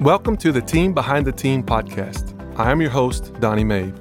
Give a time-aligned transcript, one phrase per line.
[0.00, 2.34] Welcome to the Team Behind the Team podcast.
[2.58, 3.94] I am your host, Donnie Mabe.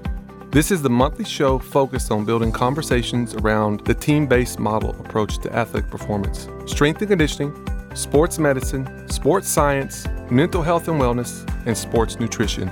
[0.50, 5.40] This is the monthly show focused on building conversations around the team based model approach
[5.40, 7.54] to athletic performance, strength and conditioning,
[7.96, 12.70] sports medicine, sports science, mental health and wellness, and sports nutrition.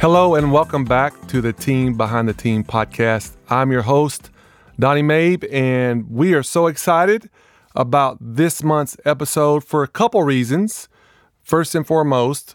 [0.00, 3.36] Hello, and welcome back to the Team Behind the Team podcast.
[3.50, 4.30] I'm your host,
[4.80, 7.28] Donnie Mabe, and we are so excited
[7.74, 10.88] about this month's episode for a couple reasons.
[11.42, 12.54] First and foremost,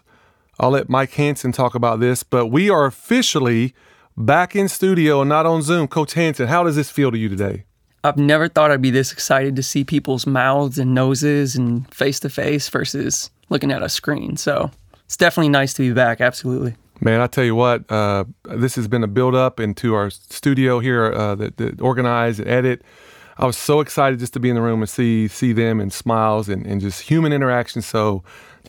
[0.58, 3.74] I'll let Mike Hanson talk about this, but we are officially
[4.16, 5.86] back in studio and not on Zoom.
[5.86, 7.64] Coach Hanson, how does this feel to you today?
[8.02, 12.20] I've never thought I'd be this excited to see people's mouths and noses and face
[12.20, 14.38] to face versus looking at a screen.
[14.38, 14.70] So
[15.04, 16.22] it's definitely nice to be back.
[16.22, 16.76] Absolutely.
[17.00, 20.78] Man, I tell you what, uh, this has been a build up into our studio
[20.78, 22.82] here uh, that, that organize and edit.
[23.36, 25.92] I was so excited just to be in the room and see see them and
[25.92, 27.82] smiles and, and just human interaction.
[27.82, 28.22] So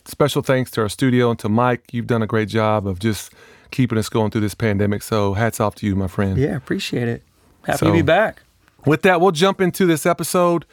[0.04, 1.92] special thanks to our studio and to Mike.
[1.92, 3.32] You've done a great job of just
[3.70, 5.02] keeping us going through this pandemic.
[5.02, 6.36] So hats off to you, my friend.
[6.36, 7.22] Yeah, appreciate it.
[7.64, 8.42] Happy so, to be back.
[8.84, 10.64] With that, we'll jump into this episode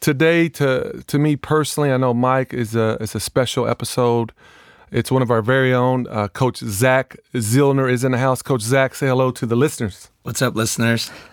[0.00, 0.48] today.
[0.50, 4.32] To to me personally, I know Mike is a is a special episode.
[4.92, 6.08] It's one of our very own.
[6.08, 8.42] Uh, Coach Zach Zillner is in the house.
[8.42, 10.10] Coach Zach, say hello to the listeners.
[10.22, 11.10] What's up, listeners?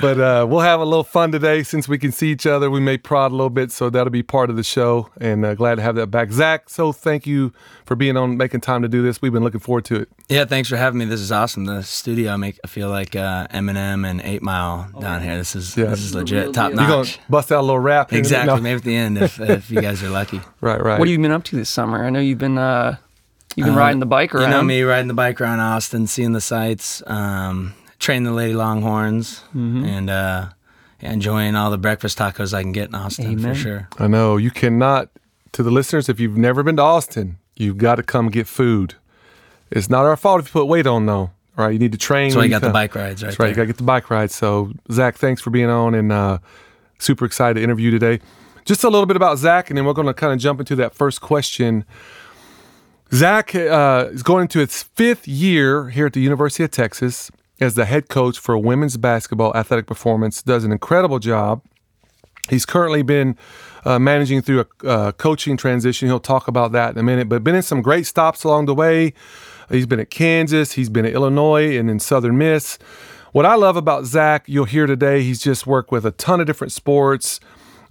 [0.00, 2.70] but uh, we'll have a little fun today since we can see each other.
[2.70, 5.10] We may prod a little bit, so that'll be part of the show.
[5.20, 6.32] And uh, glad to have that back.
[6.32, 7.52] Zach, so thank you
[7.84, 9.20] for being on, making time to do this.
[9.20, 10.08] We've been looking forward to it.
[10.30, 11.04] Yeah, thanks for having me.
[11.04, 11.66] This is awesome.
[11.66, 15.36] The studio, I make I feel like uh, Eminem and Eight Mile down here.
[15.36, 15.86] This is yeah.
[15.86, 16.88] this is legit, top notch.
[16.88, 18.10] You're gonna bust out a little rap.
[18.14, 18.54] Exactly.
[18.54, 18.60] No.
[18.60, 20.40] Maybe at the end if, if you guys are lucky.
[20.62, 20.98] Right, right.
[20.98, 22.04] What have you been up to this summer?
[22.04, 22.96] I know you've been uh,
[23.56, 24.44] You've been uh, riding the bike around.
[24.44, 28.52] You know me riding the bike around Austin, seeing the sights, um, training the Lady
[28.52, 29.84] Longhorns, mm-hmm.
[29.84, 30.48] and uh,
[31.00, 33.54] enjoying all the breakfast tacos I can get in Austin Amen.
[33.54, 33.88] for sure.
[33.98, 35.08] I know you cannot.
[35.52, 38.94] To the listeners, if you've never been to Austin, you've got to come get food.
[39.70, 41.30] It's not our fault if you put weight on, though.
[41.56, 41.72] Right?
[41.72, 42.32] You need to train.
[42.32, 42.68] So you got come.
[42.68, 43.28] the bike rides, right?
[43.28, 43.46] That's right.
[43.46, 43.48] There.
[43.48, 44.34] You got to get the bike rides.
[44.34, 46.38] So Zach, thanks for being on, and uh,
[46.98, 48.20] super excited to interview today.
[48.66, 50.76] Just a little bit about Zach, and then we're going to kind of jump into
[50.76, 51.86] that first question
[53.12, 57.30] Zach uh, is going into its fifth year here at the University of Texas
[57.60, 60.42] as the head coach for women's basketball athletic performance.
[60.42, 61.62] Does an incredible job.
[62.50, 63.36] He's currently been
[63.84, 66.08] uh, managing through a uh, coaching transition.
[66.08, 68.74] He'll talk about that in a minute, but been in some great stops along the
[68.74, 69.14] way.
[69.68, 72.78] He's been at Kansas, he's been at Illinois, and in Southern Miss.
[73.32, 76.46] What I love about Zach, you'll hear today, he's just worked with a ton of
[76.46, 77.40] different sports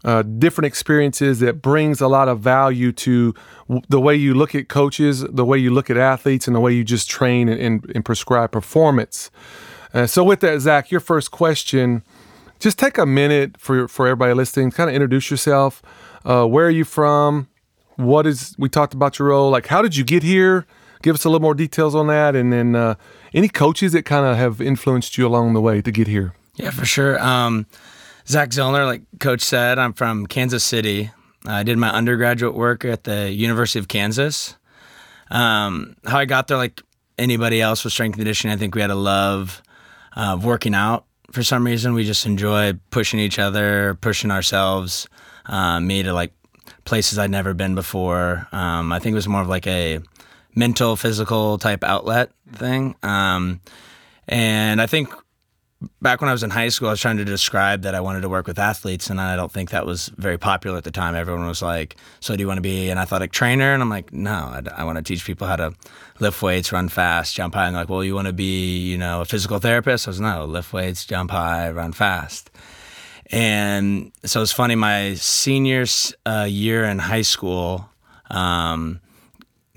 [0.06, 3.34] uh, different experiences that brings a lot of value to
[3.68, 6.60] w- the way you look at coaches, the way you look at athletes, and the
[6.60, 9.32] way you just train and, and, and prescribe performance.
[9.96, 12.04] Uh, so, with that, Zach, your first question,
[12.60, 14.70] just take a minute for for everybody listening.
[14.70, 15.82] Kind of introduce yourself.
[16.24, 17.48] Uh, where are you from?
[17.96, 19.50] What is we talked about your role?
[19.50, 20.68] Like, how did you get here?
[21.02, 22.96] Give us a little more details on that, and then uh,
[23.34, 26.34] any coaches that kind of have influenced you along the way to get here.
[26.56, 27.20] Yeah, for sure.
[27.20, 27.66] Um,
[28.28, 31.12] Zach Zillner, like Coach said, I'm from Kansas City.
[31.46, 34.56] I did my undergraduate work at the University of Kansas.
[35.30, 36.82] Um, how I got there, like
[37.20, 39.62] anybody else with strength and conditioning, I think we had a love
[40.16, 41.06] of working out.
[41.32, 45.08] For some reason, we just enjoy pushing each other, pushing ourselves.
[45.46, 46.34] Uh, me to like
[46.86, 48.48] places I'd never been before.
[48.52, 50.00] Um, I think it was more of like a
[50.56, 52.96] mental, physical type outlet thing.
[53.04, 53.62] Um,
[54.28, 55.14] and I think
[56.02, 58.22] back when I was in high school, I was trying to describe that I wanted
[58.22, 61.16] to work with athletes, and I don't think that was very popular at the time.
[61.16, 64.14] Everyone was like, "So do you want to be an athletic trainer?" And I'm like,
[64.14, 65.74] "No, I, I want to teach people how to
[66.20, 69.22] lift weights, run fast, jump high." And like, "Well, you want to be, you know,
[69.22, 72.52] a physical therapist?" I was, "No, lift weights, jump high, run fast."
[73.32, 74.76] And so it's funny.
[74.76, 75.86] My senior
[76.26, 77.90] uh, year in high school,
[78.30, 79.02] um,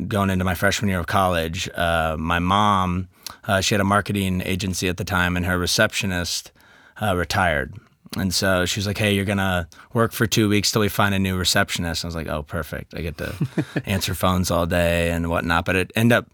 [0.07, 3.09] going into my freshman year of college, uh, my mom
[3.49, 6.53] uh, she had a marketing agency at the time, and her receptionist
[7.03, 7.75] uh, retired.
[8.17, 11.15] And so she was like, "Hey, you're gonna work for two weeks till we find
[11.15, 12.95] a new receptionist." And I was like, "Oh, perfect!
[12.95, 13.35] I get to
[13.87, 16.31] answer phones all day and whatnot." But it ended up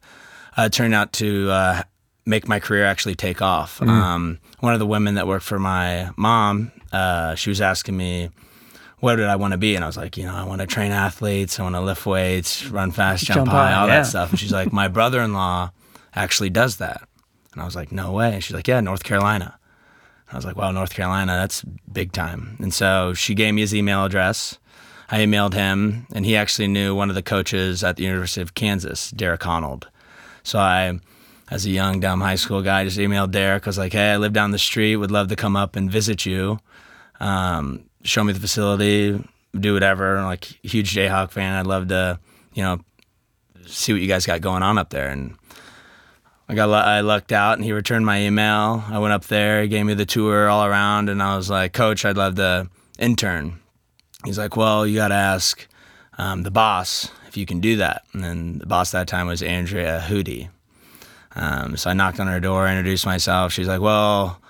[0.56, 1.82] uh, turning out to uh,
[2.26, 3.78] make my career actually take off.
[3.78, 3.88] Mm.
[3.88, 8.31] Um, one of the women that worked for my mom, uh, she was asking me,
[8.99, 10.67] "What did I want to be?" And I was like, "You know, I want to
[10.67, 11.58] train athletes.
[11.58, 14.00] I want to lift weights, run fast, jump, jump high, high, all yeah.
[14.00, 15.70] that stuff." And she's like, "My brother-in-law."
[16.14, 17.08] Actually does that.
[17.52, 18.34] And I was like, no way.
[18.34, 19.58] And she's like, yeah, North Carolina.
[20.32, 21.62] I was like, wow, North Carolina, that's
[21.93, 22.56] big time.
[22.61, 24.58] And so she gave me his email address.
[25.11, 28.55] I emailed him, and he actually knew one of the coaches at the University of
[28.55, 29.84] Kansas, Derek Honnold.
[30.43, 30.99] So I,
[31.50, 33.67] as a young, dumb high school guy, just emailed Derek.
[33.67, 35.90] I was like, hey, I live down the street, would love to come up and
[35.90, 36.58] visit you.
[37.20, 39.22] um, show me the facility,
[39.58, 40.19] do whatever.
[40.19, 42.19] I'm Like huge Jayhawk fan, I'd love to,
[42.55, 42.81] you know,
[43.67, 45.08] see what you guys got going on up there.
[45.08, 45.37] And
[46.49, 48.85] I got I lucked out, and he returned my email.
[48.88, 51.73] I went up there, he gave me the tour all around, and I was like,
[51.73, 52.69] Coach, I'd love to
[52.99, 53.61] intern.
[54.25, 55.67] He's like, Well, you got to ask
[56.19, 58.05] um, the boss if you can do that.
[58.12, 60.49] And then the boss that time was Andrea Hudy.
[61.35, 63.52] Um, so I knocked on her door, introduced myself.
[63.52, 64.41] She's like, Well,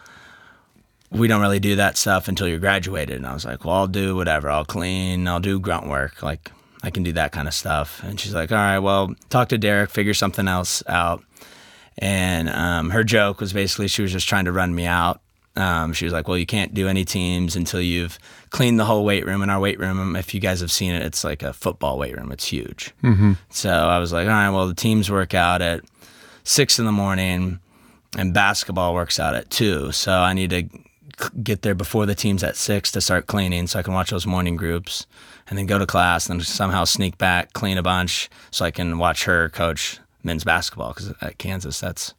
[1.11, 3.17] we don't really do that stuff until you're graduated.
[3.17, 4.51] And I was like, Well, I'll do whatever.
[4.51, 6.23] I'll clean, I'll do grunt work.
[6.23, 6.51] Like,
[6.83, 8.03] I can do that kind of stuff.
[8.03, 11.25] And she's like, All right, well, talk to Derek, figure something else out.
[11.99, 15.21] And um, her joke was basically she was just trying to run me out.
[15.57, 18.19] Um, she was like, "Well, you can't do any teams until you've
[18.51, 21.03] cleaned the whole weight room." And our weight room, if you guys have seen it,
[21.03, 22.33] it's like a football weight room.
[22.33, 22.93] It's huge.
[23.05, 23.35] Mm-hmm.
[23.51, 25.83] So I was like, "All right, well, the teams work out at
[26.43, 27.61] six in the morning,
[28.19, 29.93] and basketball works out at two.
[29.93, 30.69] So I need to
[31.43, 34.27] get there before the teams at six to start cleaning, so I can watch those
[34.27, 35.07] morning groups,
[35.49, 38.99] and then go to class, and somehow sneak back, clean a bunch, so I can
[38.99, 42.15] watch her coach men's basketball because at Kansas, that's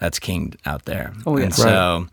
[0.00, 1.12] that's king out there.
[1.26, 1.44] Oh yeah.
[1.44, 2.06] And so,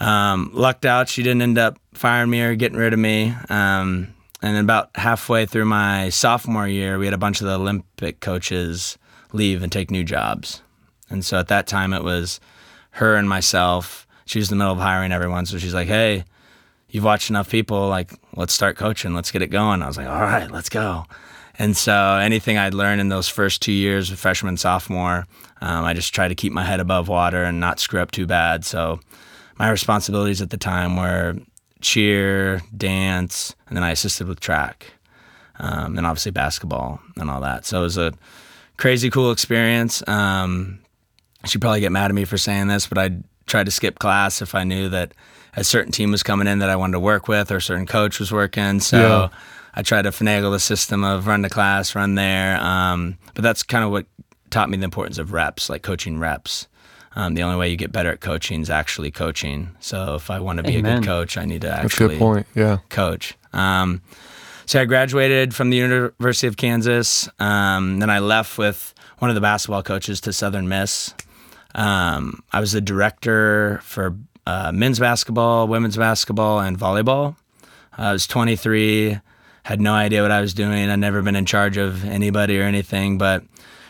[0.00, 1.08] um, lucked out.
[1.08, 3.34] She didn't end up firing me or getting rid of me.
[3.48, 8.20] Um, and about halfway through my sophomore year, we had a bunch of the Olympic
[8.20, 8.98] coaches
[9.32, 10.60] leave and take new jobs.
[11.08, 12.40] And so at that time, it was
[12.92, 14.06] her and myself.
[14.26, 16.24] She was in the middle of hiring everyone, so she's like, "Hey,
[16.88, 17.88] you've watched enough people.
[17.88, 19.14] Like, let's start coaching.
[19.14, 21.06] Let's get it going." I was like, "All right, let's go."
[21.58, 25.26] And so anything I'd learned in those first two years of freshman, sophomore,
[25.60, 28.26] um, I just tried to keep my head above water and not screw up too
[28.26, 28.64] bad.
[28.64, 29.00] So
[29.58, 31.36] my responsibilities at the time were
[31.80, 34.94] cheer, dance, and then I assisted with track,
[35.58, 37.66] um, and obviously basketball and all that.
[37.66, 38.12] So it was a
[38.76, 40.02] crazy cool experience.
[40.08, 40.80] Um,
[41.44, 43.10] she'd probably get mad at me for saying this, but I
[43.46, 45.12] tried to skip class if I knew that
[45.56, 47.86] a certain team was coming in that I wanted to work with or a certain
[47.86, 48.80] coach was working.
[48.80, 48.98] So.
[48.98, 49.28] Yeah.
[49.76, 52.60] I tried to finagle the system of run to class, run there.
[52.60, 54.06] Um, but that's kind of what
[54.50, 56.68] taught me the importance of reps, like coaching reps.
[57.16, 59.70] Um, the only way you get better at coaching is actually coaching.
[59.80, 62.08] So if I want to be a good coach, I need to That's a actually
[62.14, 62.46] good point.
[62.54, 62.78] Yeah.
[62.88, 63.34] coach.
[63.52, 64.02] Um,
[64.66, 67.28] so I graduated from the University of Kansas.
[67.38, 71.14] Um, then I left with one of the basketball coaches to Southern Miss.
[71.74, 74.16] Um, I was the director for
[74.46, 77.36] uh, men's basketball, women's basketball, and volleyball.
[77.96, 79.20] I was 23,
[79.64, 80.90] had no idea what I was doing.
[80.90, 83.42] I'd never been in charge of anybody or anything, but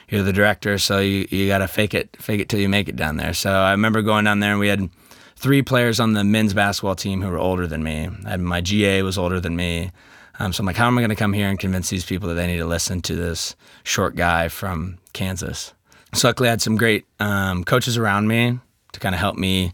[0.09, 2.89] you're the director, so you, you got to fake it, fake it till you make
[2.89, 3.35] it down there.
[3.35, 4.89] So I remember going down there and we had
[5.35, 8.09] three players on the men's basketball team who were older than me.
[8.25, 9.91] Had, my GA was older than me.
[10.39, 12.29] Um, so I'm like, how am I going to come here and convince these people
[12.29, 15.75] that they need to listen to this short guy from Kansas?
[16.13, 18.61] So luckily, I had some great um, coaches around me
[18.93, 19.73] to kind of help me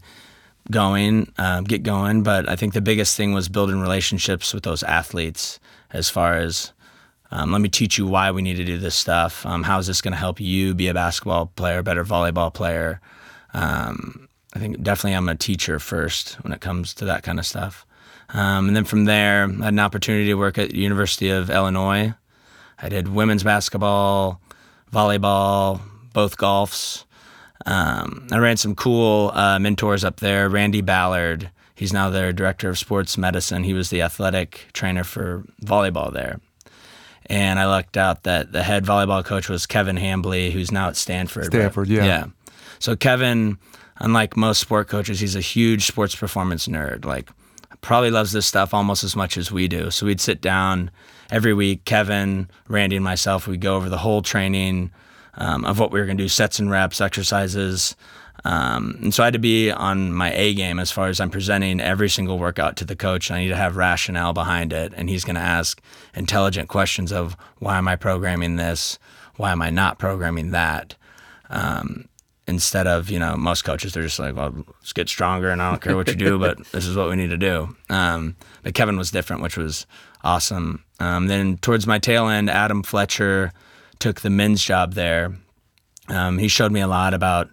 [0.71, 2.23] going, um, get going.
[2.23, 5.59] But I think the biggest thing was building relationships with those athletes
[5.93, 6.73] as far as
[7.31, 9.45] um, let me teach you why we need to do this stuff.
[9.45, 12.99] Um, how is this going to help you be a basketball player, better volleyball player?
[13.53, 17.45] Um, I think definitely I'm a teacher first when it comes to that kind of
[17.45, 17.85] stuff.
[18.33, 22.13] Um, and then from there, I had an opportunity to work at University of Illinois.
[22.79, 24.41] I did women's basketball,
[24.91, 25.79] volleyball,
[26.13, 27.05] both golfs.
[27.65, 30.49] Um, I ran some cool uh, mentors up there.
[30.49, 33.63] Randy Ballard, he's now their director of sports medicine.
[33.63, 36.39] He was the athletic trainer for volleyball there.
[37.27, 40.97] And I lucked out that the head volleyball coach was Kevin Hambly, who's now at
[40.97, 41.45] Stanford.
[41.51, 42.05] but- Stanford, yeah.
[42.05, 42.25] Yeah.
[42.79, 43.57] So Kevin,
[43.97, 47.05] unlike most sport coaches, he's a huge sports performance nerd.
[47.05, 47.29] Like,
[47.81, 49.89] probably loves this stuff almost as much as we do.
[49.91, 50.91] So we'd sit down
[51.31, 53.47] every week, Kevin, Randy, and myself.
[53.47, 54.91] We'd go over the whole training
[55.35, 57.95] um, of what we were going to do, sets and reps, exercises.
[58.43, 61.29] Um, and so I had to be on my A game as far as I'm
[61.29, 63.29] presenting every single workout to the coach.
[63.29, 65.81] I need to have rationale behind it, and he's going to ask
[66.15, 68.97] intelligent questions of why am I programming this?
[69.35, 70.95] Why am I not programming that?
[71.49, 72.07] Um,
[72.47, 75.69] instead of you know most coaches they're just like well let's get stronger and i
[75.69, 78.73] don't care what you do but this is what we need to do um, but
[78.73, 79.85] kevin was different which was
[80.23, 83.53] awesome um, then towards my tail end adam fletcher
[83.99, 85.33] took the men's job there
[86.09, 87.49] um, he showed me a lot about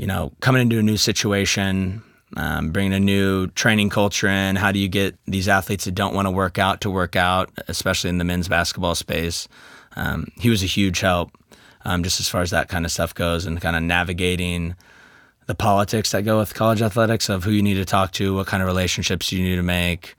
[0.00, 2.02] you know coming into a new situation
[2.36, 6.14] um, bringing a new training culture in how do you get these athletes that don't
[6.14, 9.46] want to work out to work out especially in the men's basketball space
[9.96, 11.30] um, he was a huge help
[11.84, 14.74] um, just as far as that kind of stuff goes and kind of navigating
[15.46, 18.46] the politics that go with college athletics of who you need to talk to, what
[18.46, 20.14] kind of relationships you need to make.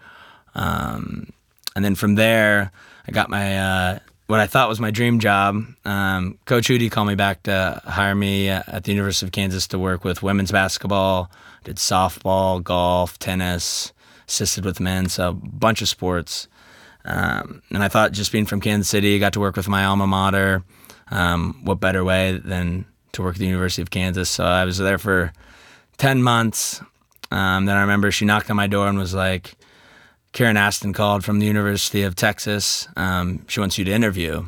[0.56, 1.32] Um,
[1.76, 2.72] and then from there,
[3.08, 4.00] I got my, uh,
[4.32, 5.62] what I thought was my dream job.
[5.84, 9.78] Um, Coach Hudy called me back to hire me at the University of Kansas to
[9.78, 11.30] work with women's basketball,
[11.66, 13.92] did softball, golf, tennis,
[14.30, 16.48] assisted with men, so a bunch of sports.
[17.04, 20.08] Um, and I thought just being from Kansas City, got to work with my alma
[20.08, 20.64] mater.
[21.10, 24.30] Um, what better way than to work at the University of Kansas?
[24.30, 25.34] So I was there for
[25.98, 26.82] 10 months.
[27.32, 29.58] Um, then I remember she knocked on my door and was like,
[30.34, 32.88] Karen Aston called from the University of Texas.
[32.96, 34.46] Um, she wants you to interview.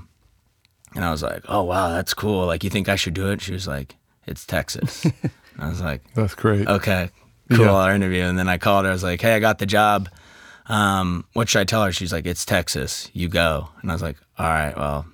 [0.96, 2.46] And I was like, oh, wow, that's cool.
[2.46, 3.42] Like, you think I should do it?
[3.42, 5.06] She was like, it's Texas.
[5.60, 6.68] I was like, That's great.
[6.68, 7.10] okay,
[7.52, 7.74] cool, Yeah.
[7.74, 8.22] I'll interview.
[8.24, 8.92] And then I called her.
[8.92, 10.10] I was like, hey, I got the job.
[10.68, 11.92] Um, what should I tell her?
[11.92, 13.10] She's like, it's Texas.
[13.14, 13.70] You go.
[13.82, 15.06] And I was like, all right, well,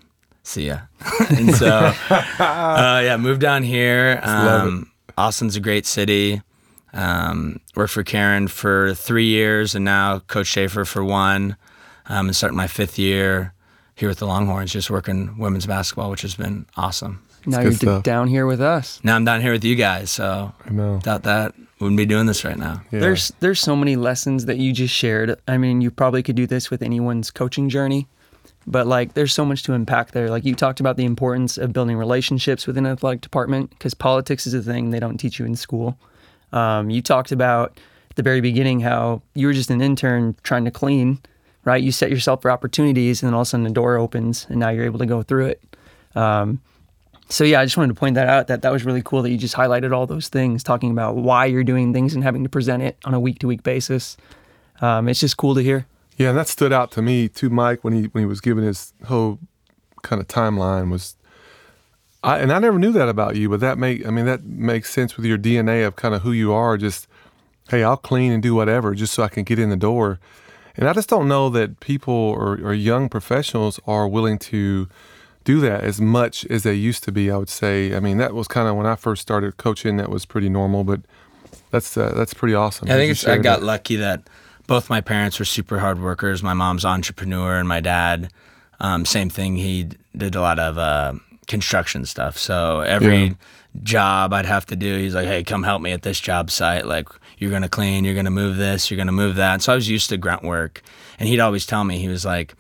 [0.44, 0.82] see ya.
[1.32, 1.68] and so,
[2.10, 4.20] uh, yeah, moved down here.
[4.24, 6.42] Um, Austin's a great city.
[6.94, 11.56] Um, worked for Karen for three years and now Coach Schaefer for one.
[12.08, 13.54] Um, and starting my fifth year
[13.96, 17.22] here with the Longhorns, just working women's basketball, which has been awesome.
[17.46, 19.00] now you're d- down here with us.
[19.04, 20.96] Now I'm down here with you guys, so I know.
[20.96, 22.82] without that, wouldn't be doing this right now.
[22.92, 23.00] Yeah.
[23.02, 25.40] There's there's so many lessons that you just shared.
[25.48, 28.08] I mean, you probably could do this with anyone's coaching journey,
[28.66, 30.30] but like there's so much to unpack there.
[30.30, 34.48] Like you talked about the importance of building relationships within an athletic department because politics
[34.48, 35.98] is a thing they don't teach you in school.
[36.52, 37.78] Um, you talked about
[38.10, 41.20] at the very beginning how you were just an intern trying to clean,
[41.66, 41.82] right?
[41.82, 44.60] You set yourself for opportunities, and then all of a sudden the door opens, and
[44.60, 45.64] now you're able to go through it.
[46.16, 46.62] Um,
[47.30, 48.48] so yeah, I just wanted to point that out.
[48.48, 51.46] That that was really cool that you just highlighted all those things, talking about why
[51.46, 54.18] you're doing things and having to present it on a week to week basis.
[54.82, 55.86] Um, it's just cool to hear.
[56.18, 58.64] Yeah, and that stood out to me too, Mike, when he when he was giving
[58.64, 59.40] his whole
[60.02, 61.16] kind of timeline was.
[62.24, 64.92] I, and I never knew that about you, but that make I mean that makes
[64.92, 66.78] sense with your DNA of kind of who you are.
[66.78, 67.08] Just
[67.70, 70.20] hey, I'll clean and do whatever just so I can get in the door.
[70.76, 74.88] And I just don't know that people or, or young professionals are willing to
[75.44, 77.32] do that as much as they used to be.
[77.32, 77.96] I would say.
[77.96, 79.98] I mean, that was kind of when I first started coaching.
[79.98, 81.02] That was pretty normal, but
[81.72, 82.90] that's uh, that's pretty awesome.
[82.90, 83.66] I think it's, I got that.
[83.66, 84.24] lucky that
[84.68, 86.44] both my parents were super hard workers.
[86.44, 88.32] My mom's entrepreneur, and my dad,
[88.80, 89.56] um, same thing.
[89.56, 91.14] He did a lot of uh,
[91.50, 92.38] construction stuff.
[92.38, 93.34] So every Yeah.
[93.84, 96.86] job I'd have to do, he's like, "Hey, come help me at this job site.
[96.86, 99.90] Like, you're gonna clean, you're gonna move this, you're gonna move that." So I was
[99.90, 100.82] used to grunt work,
[101.20, 102.56] and he'd always tell me, he was like.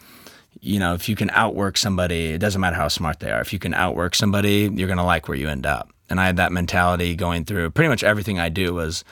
[0.61, 3.39] You know, if you can outwork somebody, it doesn't matter how smart they are.
[3.39, 5.89] If you can outwork somebody, you're gonna like where you end up.
[6.09, 9.05] And I had that mentality going through pretty much everything I do was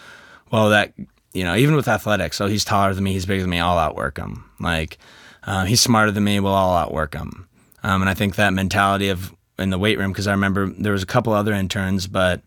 [0.51, 0.91] well, that
[1.33, 3.77] you know, even with athletics, so he's taller than me, he's bigger than me, I'll
[3.77, 4.43] outwork him.
[4.59, 4.97] Like
[5.45, 7.47] uh, he's smarter than me, well, I'll outwork him.
[7.81, 10.91] Um, and I think that mentality of in the weight room, because I remember there
[10.93, 12.41] was a couple other interns, but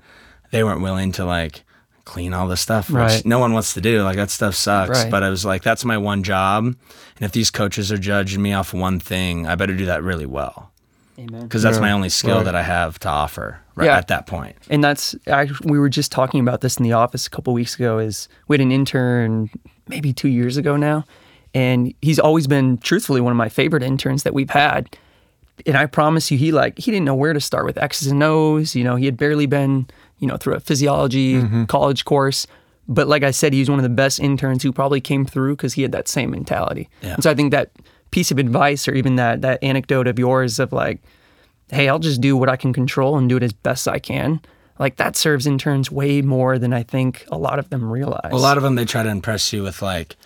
[0.50, 1.62] they weren't willing to like
[2.04, 3.24] clean all the stuff, which Right.
[3.26, 4.02] no one wants to do.
[4.02, 4.90] Like that stuff sucks.
[5.04, 5.10] Right.
[5.10, 6.76] But I was like, that's my one job, and
[7.20, 10.70] if these coaches are judging me off one thing, I better do that really well,
[11.16, 12.44] because that's Yeah, my only skill right.
[12.44, 13.96] that I have to offer right Yeah.
[13.98, 14.56] at that point.
[14.68, 17.74] And that's I, we were just talking about this in the office a couple weeks
[17.76, 17.98] ago.
[17.98, 19.50] Is we had an intern
[19.88, 21.04] maybe two years ago now,
[21.54, 24.96] and he's always been truthfully one of my favorite interns that we've had.
[25.66, 28.22] And I promise you, he like he didn't know where to start with X's and
[28.22, 28.74] O's.
[28.74, 29.86] You know, he had barely been
[30.18, 31.64] you know through a physiology mm-hmm.
[31.64, 32.46] college course.
[32.88, 35.56] But like I said, he was one of the best interns who probably came through
[35.56, 36.88] because he had that same mentality.
[37.02, 37.14] Yeah.
[37.14, 37.70] And so I think that
[38.10, 41.00] piece of advice, or even that that anecdote of yours of like,
[41.70, 44.40] hey, I'll just do what I can control and do it as best I can.
[44.78, 48.32] Like that serves interns way more than I think a lot of them realize.
[48.32, 50.16] A lot of them they try to impress you with like,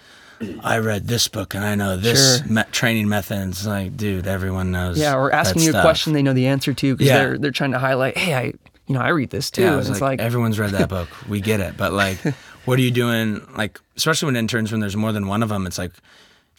[0.63, 2.47] I read this book and I know this Sure.
[2.49, 3.39] me- training method.
[3.39, 4.99] And It's like, dude, everyone knows.
[4.99, 5.83] yeah, or asking you a stuff.
[5.85, 7.19] question they know the answer to because Yeah.
[7.19, 8.43] they're they're trying to highlight, hey, I
[8.87, 11.09] you know I read this too, Yeah, it's like, like, everyone's read that book.
[11.29, 12.19] We get it, but like,
[12.67, 13.41] what are you doing?
[13.57, 15.93] Like, especially when interns, when there's more than one of them, it's like,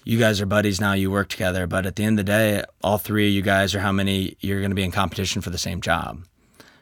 [0.05, 0.93] you guys are buddies now.
[0.93, 3.73] You work together, but at the end of the day, all three of you guys
[3.75, 6.23] are how many you're going to be in competition for the same job,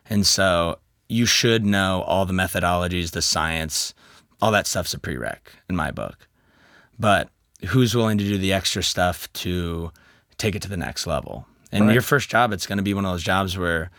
[0.09, 0.77] and so
[1.09, 3.93] you should know all the methodologies, the science,
[4.41, 5.37] all that stuff's a prereq
[5.69, 6.27] in my book.
[7.03, 7.29] But
[7.67, 9.91] who's willing to do the extra stuff to
[10.37, 11.45] take it to the next level?
[11.71, 11.93] And Right.
[11.93, 13.89] your first job, it's going to be one of those jobs where,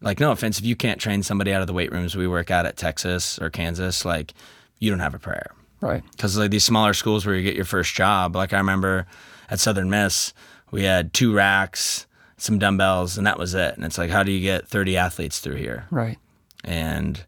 [0.00, 2.50] like, no offense, if you can't train somebody out of the weight rooms we work
[2.50, 4.34] at at Texas or Kansas, like,
[4.78, 5.50] you don't have a prayer.
[5.80, 9.06] right, Because like these smaller schools where you get your first job, like I remember
[9.50, 10.32] at Southern Miss,
[10.70, 13.74] we had two racks, some dumbbells, and that was it.
[13.76, 15.86] And it's like, how do you get 30 athletes through here?
[15.90, 16.18] right.
[16.64, 17.24] and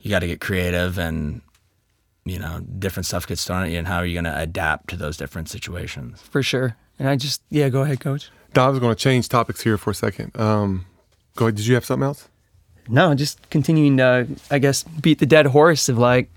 [0.00, 1.40] you got to get creative and
[2.24, 4.88] you know different stuff gets thrown at you and how are you going to adapt
[4.90, 6.76] to those different situations for sure.
[6.98, 8.30] And I just yeah, go ahead, coach.
[8.52, 10.38] Don, I was going to change topics here for a second.
[10.38, 10.86] Um,
[11.34, 11.56] go ahead.
[11.56, 12.28] Did you have something else?
[12.88, 16.30] No, just continuing to, I guess, beat the dead horse of like,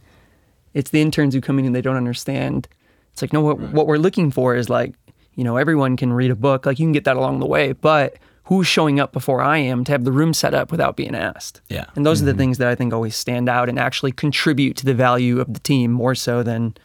[0.73, 2.67] it's the interns who come in and they don't understand.
[3.11, 4.95] It's like, no, what, what we're looking for is like,
[5.35, 6.65] you know, everyone can read a book.
[6.65, 8.15] Like, you can get that along the way, but
[8.47, 11.61] who's showing up before I am to have the room set up without being asked?
[11.69, 11.85] Yeah.
[11.95, 14.85] And those are the things that I think always stand out and actually contribute to
[14.85, 16.75] the value of the team more so than,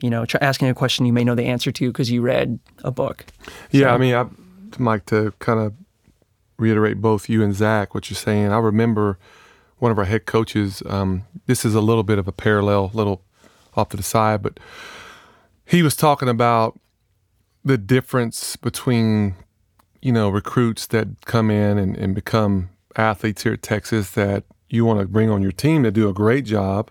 [0.00, 2.58] you know, try asking a question you may know the answer to because you read
[2.82, 3.24] a book.
[3.70, 4.26] Yeah, I mean, I,
[4.78, 5.74] Mike, to kind of
[6.58, 9.18] reiterate both you and Zach, what you're saying, I remember
[9.78, 10.82] one of our head coaches.
[10.86, 13.22] Um, this is a little bit of a parallel, a little
[13.74, 14.58] off to the side, but
[15.64, 16.78] he was talking about
[17.64, 19.34] the difference between,
[20.02, 24.84] you know, recruits that come in and, and become athletes here at Texas that you
[24.84, 26.90] want to bring on your team that do a great job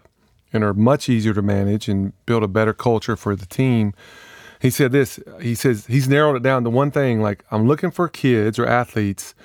[0.54, 3.94] and are much easier to manage and build a better culture for the team.
[4.62, 7.92] He said this, he says he's narrowed it down to one thing like I'm looking
[7.92, 9.36] for kids or athletes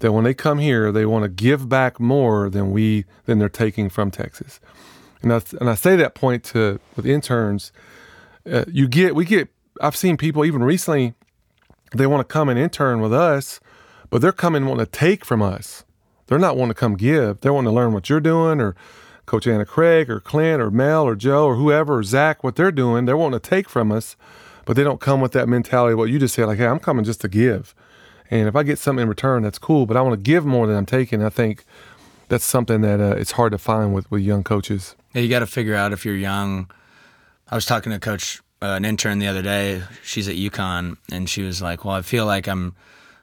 [0.00, 3.48] that when they come here, they want to give back more than we than they're
[3.48, 4.60] taking from Texas.
[5.22, 7.70] And I, and I say that point to with interns,
[8.50, 9.48] uh, you get we get
[9.80, 11.14] I've seen people even recently
[11.98, 13.60] they want to come and intern with us,
[14.10, 15.84] but they're coming wanting to take from us.
[16.26, 17.40] They're not wanting to come give.
[17.40, 18.74] They're wanting to learn what you're doing or
[19.26, 22.72] Coach Anna Craig or Clint or Mel or Joe or whoever or Zach what they're
[22.72, 23.04] doing.
[23.04, 24.16] They're wanting to take from us,
[24.64, 27.04] but they don't come with that mentality what you just said, like, hey, I'm coming
[27.04, 27.74] just to give.
[28.30, 29.84] And if I get something in return, that's cool.
[29.84, 31.22] But I want to give more than I'm taking.
[31.22, 31.64] I think
[32.28, 34.96] that's something that uh, it's hard to find with, with young coaches.
[35.12, 36.70] Yeah, you got to figure out if you're young.
[37.50, 39.82] I was talking to coach, uh, an intern the other day.
[40.02, 42.74] She's at UConn, and she was like, "Well, I feel like I'm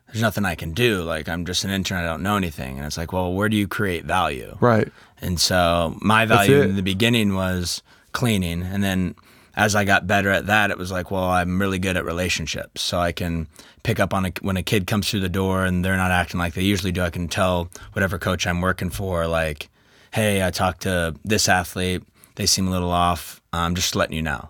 [0.08, 1.04] there's nothing I can do.
[1.04, 1.98] Like I'm just an intern.
[1.98, 4.90] I don't know anything." And it's like, "Well, where do you create value?" Right.
[5.22, 7.82] And so my value in the beginning was
[8.12, 9.16] cleaning, and then
[9.56, 12.82] as I got better at that, it was like, well, I'm really good at relationships,
[12.82, 13.48] so I can
[13.84, 16.40] pick up on a, when a kid comes through the door and they're not acting
[16.40, 17.02] like they usually do.
[17.02, 19.70] I can tell whatever coach I'm working for, like,
[20.12, 22.04] hey, I talked to this athlete,
[22.36, 23.42] they seem a little off.
[23.52, 24.48] I'm just letting you know.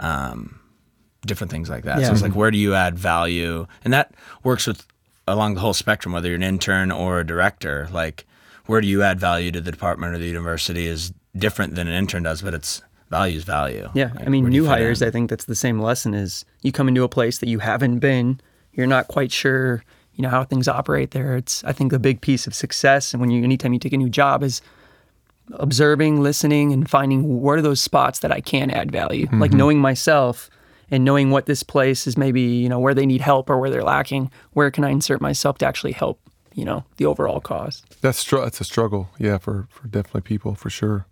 [0.00, 0.60] Um,
[1.26, 2.00] different things like that.
[2.00, 2.06] Yeah.
[2.06, 3.66] So it's like, where do you add value?
[3.84, 4.86] And that works with
[5.28, 7.88] along the whole spectrum, whether you're an intern or a director.
[7.92, 8.26] Like,
[8.66, 11.94] where do you add value to the department or the university is different than an
[11.94, 13.90] intern does, but it's values value.
[13.94, 15.02] Yeah, like, I mean, new hires.
[15.02, 15.08] In?
[15.08, 16.14] I think that's the same lesson.
[16.14, 18.40] Is you come into a place that you haven't been,
[18.72, 19.84] you're not quite sure,
[20.14, 21.36] you know, how things operate there.
[21.36, 23.98] It's I think a big piece of success, and when you anytime you take a
[23.98, 24.62] new job is
[25.54, 29.26] observing, listening, and finding what are those spots that I can add value.
[29.26, 29.40] Mm-hmm.
[29.40, 30.50] Like knowing myself
[30.90, 33.70] and knowing what this place is maybe you know where they need help or where
[33.70, 34.30] they're lacking.
[34.52, 36.20] Where can I insert myself to actually help?
[36.54, 37.82] You know, the overall cause.
[38.00, 41.06] That's str- that's a struggle, yeah, for for definitely people for sure.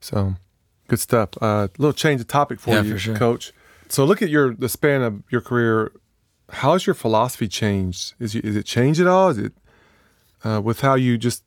[0.00, 0.36] So
[0.88, 1.30] Good stuff.
[1.40, 3.16] A uh, little change of topic for yeah, you, for sure.
[3.16, 3.52] Coach.
[3.88, 5.92] So look at your the span of your career.
[6.48, 8.14] How's your philosophy changed?
[8.18, 9.28] Is you, is it changed at all?
[9.28, 9.52] Is it
[10.44, 11.44] uh, with how you just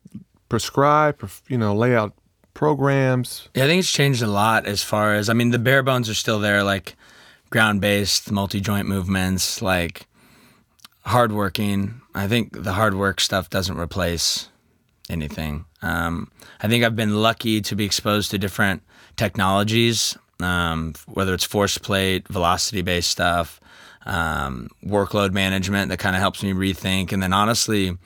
[0.52, 2.12] prescribe, you know, lay out
[2.52, 3.48] programs?
[3.54, 6.10] Yeah, I think it's changed a lot as far as I mean, the bare bones
[6.10, 6.94] are still there, like
[7.48, 10.06] ground based, multi joint movements, like
[11.06, 12.02] hardworking.
[12.14, 14.50] I think the hard work stuff doesn't replace
[15.08, 15.64] anything.
[15.80, 18.82] Um, I think I've been lucky to be exposed to different
[19.16, 23.58] technologies, um, whether it's force plate, velocity based stuff,
[24.04, 27.10] um, workload management that kind of helps me rethink.
[27.10, 27.96] And then honestly,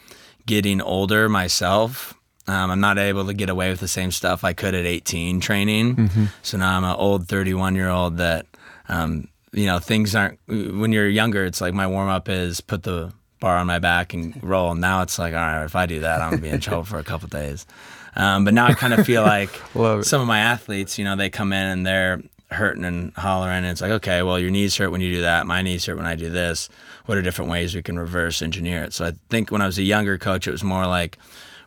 [0.46, 2.14] getting older myself,
[2.48, 5.40] um, I'm not able to get away with the same stuff I could at 18
[5.40, 5.96] training.
[5.96, 6.24] Mm-hmm.
[6.42, 8.46] So now I'm an old 31 year old that,
[8.88, 12.84] um, you know, things aren't, when you're younger, it's like my warm up is put
[12.84, 14.72] the bar on my back and roll.
[14.72, 16.84] And now it's like, all right, if I do that, I'm gonna be in trouble
[16.84, 17.66] for a couple days.
[18.14, 21.30] Um, but now I kind of feel like some of my athletes, you know, they
[21.30, 23.58] come in and they're hurting and hollering.
[23.58, 25.46] And it's like, okay, well, your knees hurt when you do that.
[25.46, 26.68] My knees hurt when I do this.
[27.06, 28.92] What are different ways we can reverse engineer it?
[28.92, 31.18] So I think when I was a younger coach, it was more like,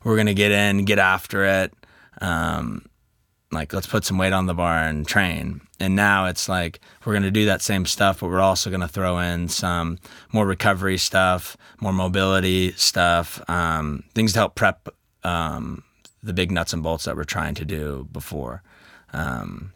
[0.04, 1.74] we're to get in, get after it.
[2.22, 2.86] Um,
[3.52, 5.62] like, let's put some weight on the bar and train.
[5.80, 9.18] And now it's like, we're to do that same stuff, but we're also to throw
[9.20, 9.98] in some
[10.32, 14.90] more recovery stuff, more mobility stuff, um, things to help prep
[15.24, 15.84] um,
[16.22, 18.62] the big nuts and bolts that we're trying to do before.
[19.14, 19.74] Um,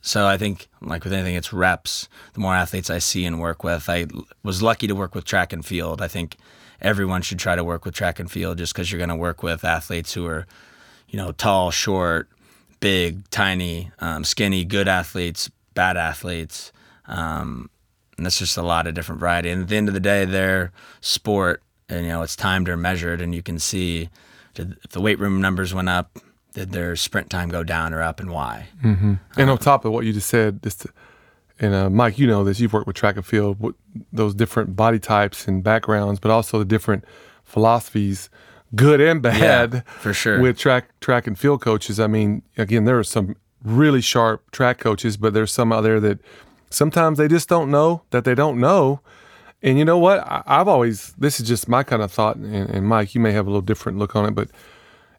[0.00, 2.08] so I think, like with anything, it's reps.
[2.34, 4.06] The more athletes I see and work with, I
[4.42, 6.02] was lucky to work with track and field.
[6.02, 6.36] I think
[6.84, 9.42] everyone should try to work with track and field just because you're going to work
[9.42, 10.46] with athletes who are,
[11.08, 12.28] you know, tall, short,
[12.80, 16.70] big, tiny, um, skinny, good athletes, bad athletes.
[17.06, 17.70] Um,
[18.16, 19.50] and that's just a lot of different variety.
[19.50, 20.70] And at the end of the day, their
[21.00, 24.08] sport, and you know, it's timed or measured, and you can see
[24.54, 26.18] did, if the weight room numbers went up,
[26.52, 28.68] did their sprint time go down or up, and why?
[28.82, 29.14] Mm-hmm.
[29.36, 30.86] And um, on top of what you just said, this,
[31.60, 32.60] and uh, Mike, you know this.
[32.60, 33.76] You've worked with track and field, with
[34.12, 37.04] those different body types and backgrounds, but also the different
[37.44, 38.28] philosophies,
[38.74, 40.40] good and bad, yeah, for sure.
[40.40, 44.78] With track track and field coaches, I mean, again, there are some really sharp track
[44.78, 46.18] coaches, but there's some out there that
[46.70, 49.00] sometimes they just don't know that they don't know
[49.64, 50.20] and you know what?
[50.28, 53.32] I, have always, this is just my kind of thought, and, and, Mike, you may
[53.32, 54.50] have a little different look on it, but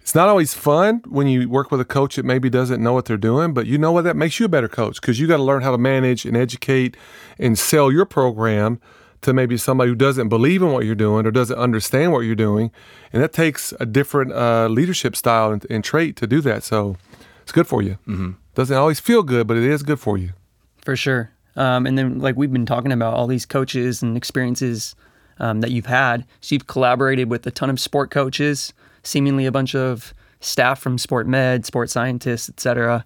[0.05, 3.05] it's not always fun when you work with a coach that maybe doesn't know what
[3.05, 4.03] they're doing, but you know what?
[4.03, 6.37] That makes you a better coach because you got to learn how to manage and
[6.37, 6.95] educate
[7.39, 8.79] and sell your program
[9.21, 12.35] to maybe somebody who doesn't believe in what you're doing or doesn't understand what you're
[12.35, 12.69] doing.
[13.11, 16.63] And that takes a different uh, leadership style and, and, trait to do that.
[16.63, 16.97] So
[17.41, 17.97] it's good for you.
[18.07, 18.33] Mm-hmm.
[18.53, 20.33] Doesn't always feel good, but it is good for you.
[20.77, 21.31] For sure.
[21.55, 24.95] Um, and then, like we've been talking about, all these coaches and experiences
[25.39, 26.27] um, that you've had.
[26.41, 28.71] So you've collaborated with a ton of sport coaches
[29.05, 33.05] seemingly a bunch of staff from sport med, sport scientists, etc.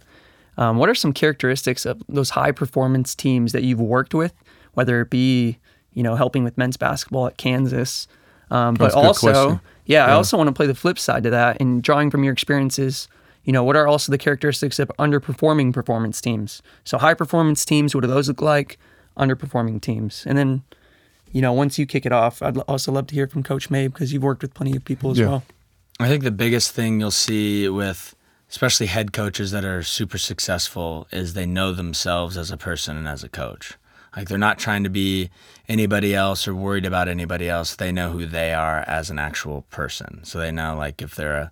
[0.58, 4.34] Um, what are some characteristics of those high performance teams that you've worked with,
[4.74, 5.58] whether it be
[5.94, 8.08] you know helping with men's basketball at Kansas,
[8.52, 9.52] um, but also
[9.86, 12.24] yeah, yeah, I also want to play the flip side to that and drawing from
[12.24, 13.08] your experiences.
[13.46, 16.62] You know, what are also the characteristics of underperforming performance teams?
[16.84, 18.78] So high performance teams, what do those look like?
[19.18, 20.64] Underperforming teams, and then
[21.32, 23.94] you know, once you kick it off, I'd also love to hear from Coach Mabe
[23.94, 25.28] because you've worked with plenty of people as yeah.
[25.28, 25.44] well.
[26.00, 28.16] I think the biggest thing you'll see with
[28.50, 33.08] especially head coaches that are super successful is they know themselves as a person and
[33.08, 33.76] as a coach.
[34.16, 35.30] Like they're not trying to be
[35.68, 37.76] anybody else or worried about anybody else.
[37.76, 40.24] They know who they are as an actual person.
[40.24, 41.52] So they know like if they're a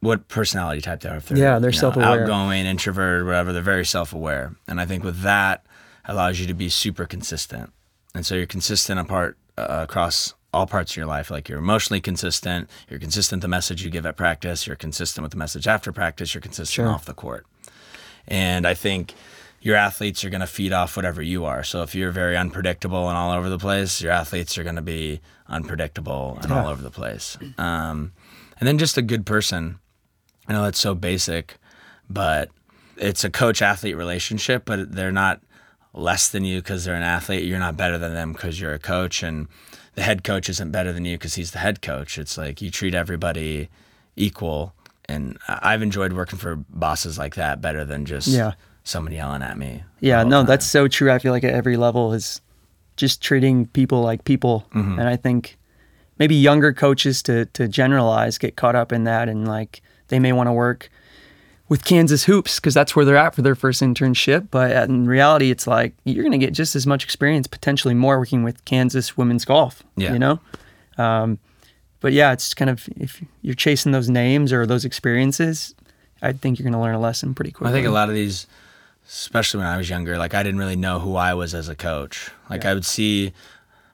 [0.00, 1.16] what personality type they are.
[1.16, 3.52] If they're yeah, they're self aware, outgoing, introverted, whatever.
[3.52, 5.64] They're very self aware, and I think with that
[6.04, 7.72] allows you to be super consistent.
[8.14, 11.30] And so you're consistent apart uh, across all parts of your life.
[11.30, 15.32] Like you're emotionally consistent, you're consistent the message you give at practice, you're consistent with
[15.32, 16.88] the message after practice, you're consistent sure.
[16.88, 17.46] off the court.
[18.28, 19.14] And I think
[19.60, 21.64] your athletes are going to feed off whatever you are.
[21.64, 24.82] So if you're very unpredictable and all over the place, your athletes are going to
[24.82, 26.62] be unpredictable and yeah.
[26.62, 27.36] all over the place.
[27.58, 28.12] Um,
[28.58, 29.78] and then just a good person.
[30.48, 31.56] I know that's so basic,
[32.08, 32.50] but
[32.96, 35.42] it's a coach athlete relationship, but they're not
[35.92, 37.44] less than you because they're an athlete.
[37.44, 39.22] You're not better than them because you're a coach.
[39.22, 39.48] And
[39.96, 42.18] the head coach isn't better than you because he's the head coach.
[42.18, 43.68] It's like you treat everybody
[44.14, 44.74] equal.
[45.08, 48.52] And I've enjoyed working for bosses like that better than just yeah.
[48.84, 49.84] somebody yelling at me.
[50.00, 50.46] Yeah, no, time.
[50.46, 51.10] that's so true.
[51.10, 52.40] I feel like at every level is
[52.96, 54.66] just treating people like people.
[54.74, 54.98] Mm-hmm.
[54.98, 55.58] And I think
[56.18, 60.32] maybe younger coaches to to generalize get caught up in that and like they may
[60.32, 60.90] want to work
[61.68, 64.48] with Kansas hoops because that's where they're at for their first internship.
[64.50, 68.18] But in reality, it's like you're going to get just as much experience, potentially more,
[68.18, 69.82] working with Kansas women's golf.
[69.96, 70.12] Yeah.
[70.12, 70.40] You know,
[70.98, 71.38] um,
[72.00, 75.74] but yeah, it's kind of if you're chasing those names or those experiences,
[76.22, 77.70] I think you're going to learn a lesson pretty quickly.
[77.70, 78.46] I think a lot of these,
[79.08, 81.74] especially when I was younger, like I didn't really know who I was as a
[81.74, 82.30] coach.
[82.48, 82.70] Like yeah.
[82.70, 83.32] I would see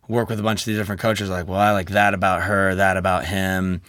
[0.09, 2.75] work with a bunch of these different coaches, like, well, I like that about her,
[2.75, 3.81] that about him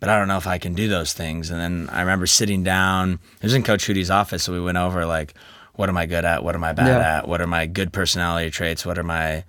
[0.00, 1.50] but I don't know if I can do those things.
[1.50, 4.78] And then I remember sitting down, it was in Coach Hudy's office, so we went
[4.78, 5.34] over like,
[5.74, 6.42] what am I good at?
[6.42, 7.18] What am I bad yeah.
[7.18, 7.28] at?
[7.28, 8.84] What are my good personality traits?
[8.84, 9.44] What are my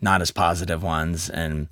[0.00, 1.28] not as positive ones?
[1.28, 1.68] And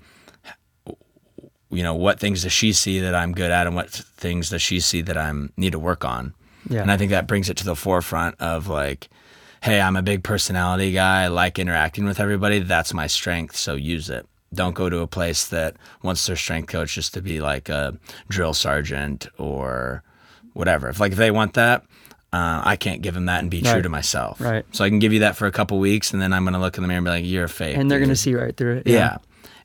[1.71, 4.61] you know, what things does she see that I'm good at, and what things does
[4.61, 6.35] she see that I'm need to work on?
[6.69, 6.83] Yeah.
[6.83, 9.09] And I think that brings it to the forefront of like,
[9.63, 11.23] hey, I'm a big personality guy.
[11.23, 12.59] I like interacting with everybody.
[12.59, 13.57] That's my strength.
[13.57, 17.23] So use it don't go to a place that wants their strength coach just to
[17.23, 20.03] be like a drill sergeant or
[20.53, 20.89] whatever.
[20.89, 21.85] If like if they want that,
[22.33, 23.73] uh, I can't give them that and be right.
[23.73, 24.41] true to myself.
[24.41, 24.65] Right.
[24.73, 26.77] So I can give you that for a couple weeks, and then I'm gonna look
[26.77, 28.09] in the mirror and be like, "You're a fake." And they're dude.
[28.09, 28.87] gonna see right through it.
[28.87, 28.97] Yeah.
[28.97, 29.17] yeah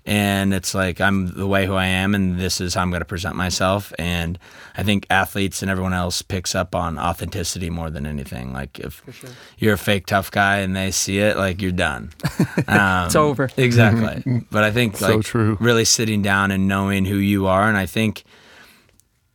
[0.07, 3.01] and it's like I'm the way who I am, and this is how I'm going
[3.01, 3.91] to present myself.
[3.99, 4.39] And
[4.77, 8.53] I think athletes and everyone else picks up on authenticity more than anything.
[8.53, 9.29] Like if sure.
[9.57, 12.11] you're a fake tough guy and they see it, like you're done.
[12.67, 13.49] Um, it's over.
[13.55, 14.45] Exactly.
[14.51, 15.57] but I think like true.
[15.59, 18.23] really sitting down and knowing who you are, and I think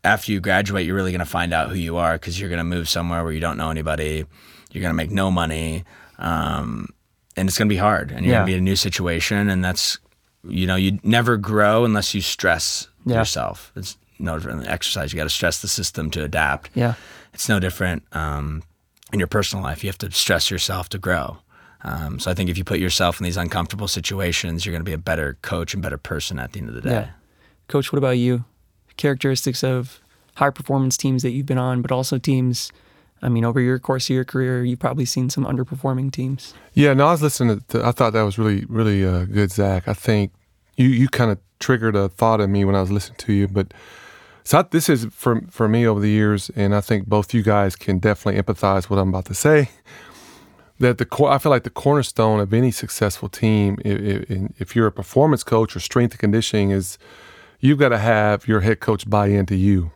[0.05, 2.59] after you graduate, you're really going to find out who you are because you're going
[2.59, 4.25] to move somewhere where you don't know anybody.
[4.71, 5.85] You're going to make no money.
[6.19, 6.89] Um,
[7.37, 8.39] and it's going to be hard and you're yeah.
[8.41, 9.99] going to be in a new situation and that's
[10.45, 13.19] you know, you never grow unless you stress yeah.
[13.19, 13.73] yourself.
[13.77, 15.13] It's no different than exercise.
[15.13, 16.71] You got to stress the system to adapt.
[16.75, 16.95] Yeah.
[17.33, 18.63] It's no different um,
[19.13, 19.83] in your personal life.
[19.83, 21.39] You have to stress yourself to grow.
[21.85, 24.89] Um, so I think if you put yourself in these uncomfortable situations, you're going to
[24.89, 26.91] be a better coach and better person at the end of the day.
[26.91, 27.09] Yeah.
[27.69, 28.45] Coach, what about you?
[28.97, 30.01] Characteristics of
[30.37, 32.71] high performance teams that you've been on, but also teams
[33.23, 36.55] I mean, over your course of your career, you've probably seen some underperforming teams.
[36.75, 39.87] Yeah, no, I was listening to, I thought that was really, really uh, good, Zach.
[39.87, 40.33] I think
[40.77, 43.47] you, you kind of triggered a thought in me when I was listening to you.
[43.47, 43.73] But
[44.45, 47.43] so I, this is for, for me over the years, and I think both you
[47.43, 49.71] guys can definitely empathize what I'm about to say.
[50.81, 54.93] That the I feel like the cornerstone of any successful team, if, if you're a
[54.93, 56.99] performance coach or strength and conditioning, is
[57.61, 59.93] you've got to have your head coach buy into you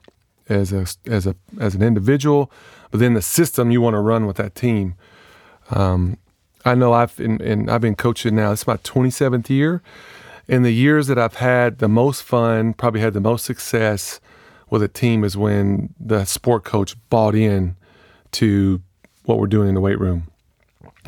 [0.48, 2.52] as a as a as an individual
[2.96, 4.94] then the system you want to run with that team.
[5.70, 6.18] Um,
[6.64, 8.52] I know I've in, I've been coaching now.
[8.52, 9.82] It's my 27th year.
[10.48, 14.20] In the years that I've had the most fun, probably had the most success,
[14.70, 17.76] with a team is when the sport coach bought in
[18.32, 18.82] to
[19.24, 20.28] what we're doing in the weight room.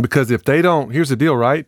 [0.01, 1.67] Because if they don't, here's the deal, right?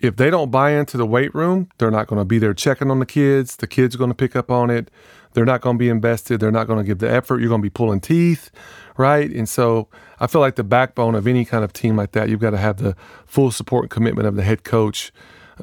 [0.00, 2.90] If they don't buy into the weight room, they're not going to be there checking
[2.90, 3.56] on the kids.
[3.56, 4.90] The kids are going to pick up on it.
[5.32, 6.40] They're not going to be invested.
[6.40, 7.40] They're not going to give the effort.
[7.40, 8.50] You're going to be pulling teeth,
[8.96, 9.30] right?
[9.30, 9.88] And so
[10.20, 12.58] I feel like the backbone of any kind of team like that, you've got to
[12.58, 15.12] have the full support and commitment of the head coach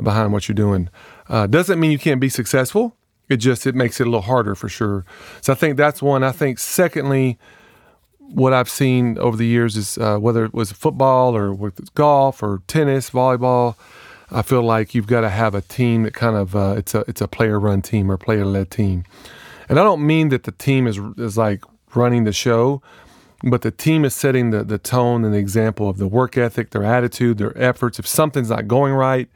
[0.01, 0.89] behind what you're doing.
[1.28, 2.95] Uh, doesn't mean you can't be successful.
[3.28, 5.06] It just it makes it a little harder for sure.
[5.41, 6.23] So I think that's one.
[6.23, 7.39] I think secondly,
[8.19, 12.43] what I've seen over the years is uh, whether it was football or with golf
[12.43, 13.75] or tennis, volleyball.
[14.32, 17.04] I feel like you've got to have a team that kind of uh, it's a
[17.08, 19.06] it's a player run team or player led team,
[19.69, 21.63] and I don't mean that the team is is like
[21.95, 22.82] running the show,
[23.43, 26.71] but the team is setting the the tone and the example of the work ethic,
[26.71, 27.99] their attitude, their efforts.
[27.99, 29.30] If something's not going right,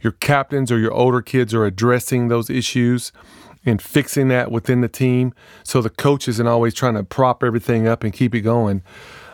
[0.00, 3.12] your captains or your older kids are addressing those issues
[3.64, 5.34] and fixing that within the team.
[5.64, 8.82] So the coach isn't always trying to prop everything up and keep it going.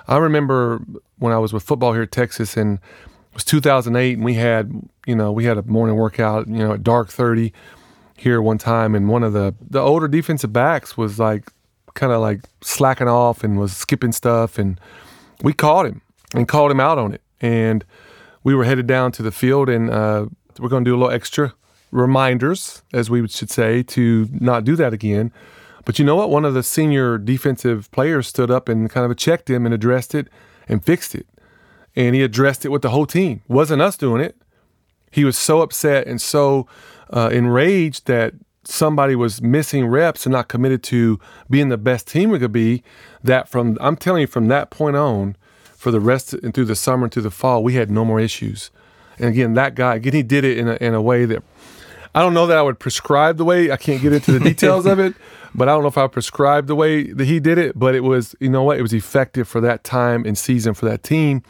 [0.08, 0.80] I remember
[1.18, 4.72] when I was with football here at Texas and it was 2008 and we had,
[5.06, 7.52] you know, we had a morning workout, you know, at dark 30
[8.16, 11.50] here one time and one of the the older defensive backs was like
[11.94, 14.80] kind of like slacking off and was skipping stuff and
[15.42, 16.00] we caught him
[16.34, 17.84] and called him out on it and
[18.44, 20.26] we were headed down to the field and uh,
[20.58, 21.52] we're going to do a little extra
[21.90, 25.32] reminders, as we should say, to not do that again.
[25.84, 26.30] But you know what?
[26.30, 30.14] One of the senior defensive players stood up and kind of checked him and addressed
[30.14, 30.28] it
[30.68, 31.26] and fixed it.
[31.94, 33.42] And he addressed it with the whole team.
[33.48, 34.36] Wasn't us doing it.
[35.10, 36.66] He was so upset and so
[37.12, 41.18] uh, enraged that somebody was missing reps and not committed to
[41.50, 42.82] being the best team we could be.
[43.22, 45.36] That from I'm telling you, from that point on,
[45.76, 48.20] for the rest and through the summer and through the fall, we had no more
[48.20, 48.70] issues.
[49.18, 51.42] And again, that guy, again, he did it in a, in a way that
[52.14, 53.70] I don't know that I would prescribe the way.
[53.70, 55.14] I can't get into the details of it,
[55.54, 57.78] but I don't know if I would prescribe the way that he did it.
[57.78, 60.86] But it was, you know what, it was effective for that time and season for
[60.86, 61.42] that team.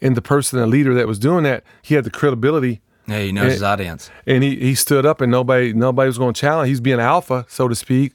[0.00, 2.80] And the person, the leader that was doing that, he had the credibility.
[3.06, 4.10] Yeah, he knows and, his audience.
[4.26, 6.68] And he, he stood up and nobody nobody was going to challenge.
[6.68, 8.12] He's being alpha, so to speak.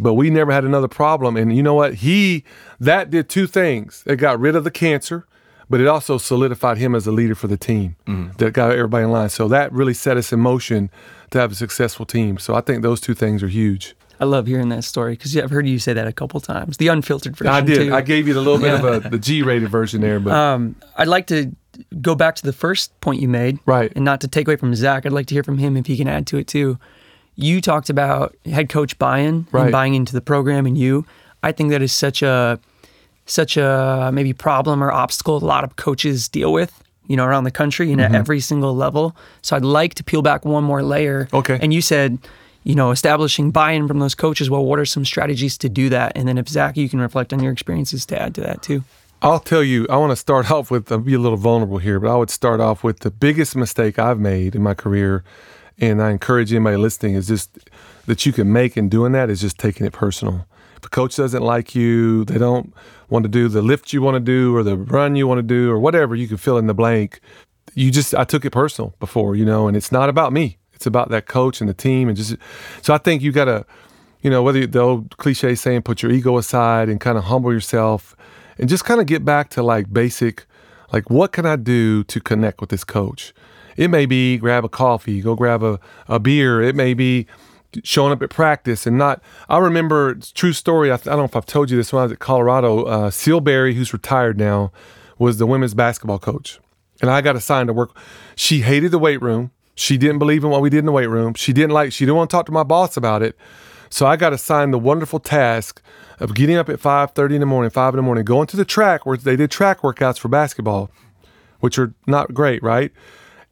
[0.00, 1.36] But we never had another problem.
[1.36, 1.94] And you know what?
[1.94, 2.44] He
[2.78, 4.04] that did two things.
[4.06, 5.26] It got rid of the cancer
[5.70, 8.36] but it also solidified him as a leader for the team mm-hmm.
[8.38, 9.28] that got everybody in line.
[9.28, 10.90] So that really set us in motion
[11.30, 12.38] to have a successful team.
[12.38, 13.94] So I think those two things are huge.
[14.20, 16.76] I love hearing that story because I've heard you say that a couple times.
[16.76, 17.52] The unfiltered version.
[17.52, 17.88] I did.
[17.88, 17.94] Too.
[17.94, 18.88] I gave you a little bit yeah.
[18.88, 21.54] of a, the G-rated version there, but um, I'd like to
[22.00, 23.92] go back to the first point you made, right?
[23.94, 25.06] And not to take away from Zach.
[25.06, 26.78] I'd like to hear from him if he can add to it too.
[27.36, 29.64] You talked about head coach buy-in right.
[29.64, 31.06] and buying into the program, and you.
[31.42, 32.58] I think that is such a
[33.26, 37.44] such a maybe problem or obstacle a lot of coaches deal with you know around
[37.44, 38.14] the country and mm-hmm.
[38.14, 41.74] at every single level so i'd like to peel back one more layer okay and
[41.74, 42.18] you said
[42.68, 46.12] you know establishing buy-in from those coaches well what are some strategies to do that
[46.14, 48.84] and then if zach you can reflect on your experiences to add to that too
[49.20, 51.98] I'll tell you, I want to start off with, I'll be a little vulnerable here,
[51.98, 55.24] but I would start off with the biggest mistake I've made in my career.
[55.76, 57.58] And I encourage anybody listening is just
[58.06, 60.46] that you can make in doing that is just taking it personal.
[60.76, 62.72] If a coach doesn't like you, they don't
[63.10, 65.42] want to do the lift you want to do or the run you want to
[65.42, 67.20] do or whatever, you can fill in the blank.
[67.74, 70.58] You just, I took it personal before, you know, and it's not about me.
[70.78, 72.06] It's about that coach and the team.
[72.06, 72.36] And just,
[72.82, 73.66] so I think you got to,
[74.22, 77.52] you know, whether the old cliche saying, put your ego aside and kind of humble
[77.52, 78.14] yourself
[78.58, 80.46] and just kind of get back to like basic,
[80.92, 83.34] like, what can I do to connect with this coach?
[83.76, 86.62] It may be grab a coffee, go grab a, a beer.
[86.62, 87.26] It may be,
[87.84, 89.22] showing up at practice and not.
[89.48, 90.90] I remember true story.
[90.90, 92.84] I, I, don't know if I've told you this when I was at Colorado.
[92.84, 94.72] Uh, Ceal Barry, who's retired now,
[95.18, 96.58] was the women's basketball coach,
[97.02, 97.94] and I got assigned to work.
[98.36, 99.50] She hated the weight room.
[99.78, 101.34] She didn't believe in what we did in the weight room.
[101.34, 101.92] She didn't like.
[101.92, 103.36] She didn't want to talk to my boss about it.
[103.90, 105.80] So I got assigned the wonderful task
[106.18, 108.64] of getting up at 5:30 in the morning, 5 in the morning, going to the
[108.64, 110.90] track where they did track workouts for basketball,
[111.60, 112.90] which are not great, right?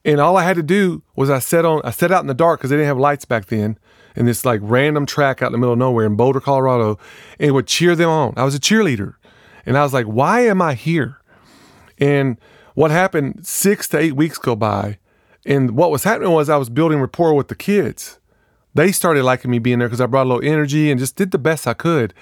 [0.05, 2.35] And all I had to do was I set on I set out in the
[2.35, 3.79] dark because they didn't have lights back then
[4.17, 6.99] in this like random track out in the middle of nowhere in Boulder, Colorado,
[7.39, 8.35] and would cheer them on.
[8.37, 9.15] I was a cheerleader.
[9.65, 11.19] And I was like, why am I here?
[11.99, 12.37] And
[12.75, 14.99] what happened, six to eight weeks go by.
[15.47, 18.19] And what was happening was I was building rapport with the kids.
[18.75, 21.31] They started liking me being there because I brought a little energy and just did
[21.31, 22.13] the best I could.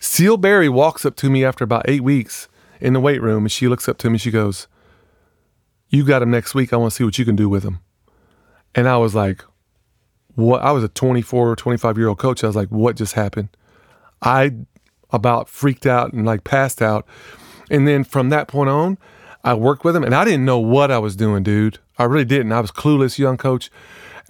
[0.00, 2.48] Ceal Barry walks up to me after about eight weeks
[2.80, 4.66] in the weight room and she looks up to me and she goes,
[5.90, 6.72] You got him next week.
[6.72, 7.80] I want to see what you can do with him.
[8.74, 9.44] And I was like,
[10.34, 12.42] what I was a 24, or 25 year old coach.
[12.42, 13.48] I was like, what just happened?
[14.22, 14.52] I
[15.10, 17.06] about freaked out and like passed out.
[17.70, 18.98] And then from that point on,
[19.44, 21.78] I worked with him and I didn't know what I was doing, dude.
[21.98, 22.52] I really didn't.
[22.52, 23.70] I was clueless young coach.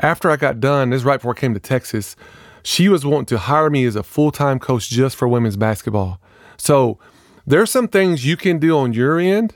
[0.01, 2.17] After I got done, this is right before I came to Texas,
[2.65, 6.21] she was wanting to hire me as a full time coach just for women's basketball.
[6.57, 6.99] So
[7.47, 9.55] there's some things you can do on your end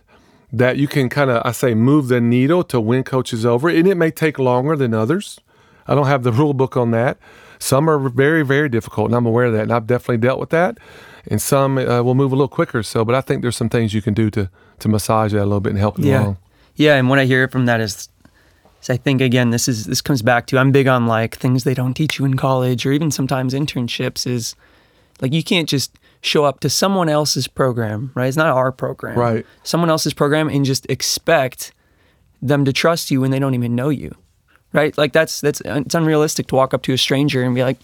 [0.52, 3.68] that you can kind of, I say, move the needle to win coaches over.
[3.68, 5.40] And it may take longer than others.
[5.86, 7.18] I don't have the rule book on that.
[7.58, 9.62] Some are very, very difficult, and I'm aware of that.
[9.62, 10.78] And I've definitely dealt with that.
[11.26, 12.84] And some uh, will move a little quicker.
[12.84, 14.48] So, but I think there's some things you can do to
[14.80, 16.22] to massage that a little bit and help you Yeah.
[16.22, 16.36] along.
[16.76, 18.08] Yeah, and what I hear from that is,
[18.82, 21.64] is I think again, this is this comes back to I'm big on like things
[21.64, 24.54] they don't teach you in college or even sometimes internships is
[25.20, 28.26] like you can't just show up to someone else's program, right?
[28.28, 29.18] It's not our program.
[29.18, 29.44] Right.
[29.64, 31.72] Someone else's program and just expect
[32.40, 34.14] them to trust you when they don't even know you.
[34.72, 34.96] Right?
[34.98, 37.78] Like that's that's it's unrealistic to walk up to a stranger and be like,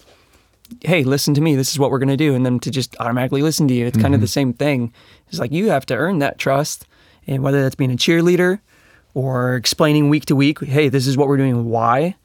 [0.83, 1.57] "Hey, listen to me.
[1.57, 3.87] This is what we're going to do." And then to just automatically listen to you.
[3.87, 4.92] It's kind of the same thing.
[5.29, 6.87] It's like you have to earn that trust.
[7.27, 8.61] And whether that's being a cheerleader
[9.14, 12.16] or explaining week to week, hey, this is what we're doing, why,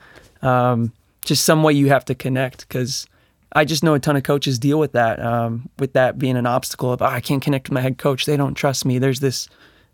[0.42, 0.92] um,
[1.24, 2.68] just some way you have to connect.
[2.68, 3.08] Because
[3.54, 6.46] I just know a ton of coaches deal with that, um, with that being an
[6.46, 8.26] obstacle of, oh, I can't connect with my head coach.
[8.26, 9.00] They don't trust me.
[9.00, 9.48] There's this,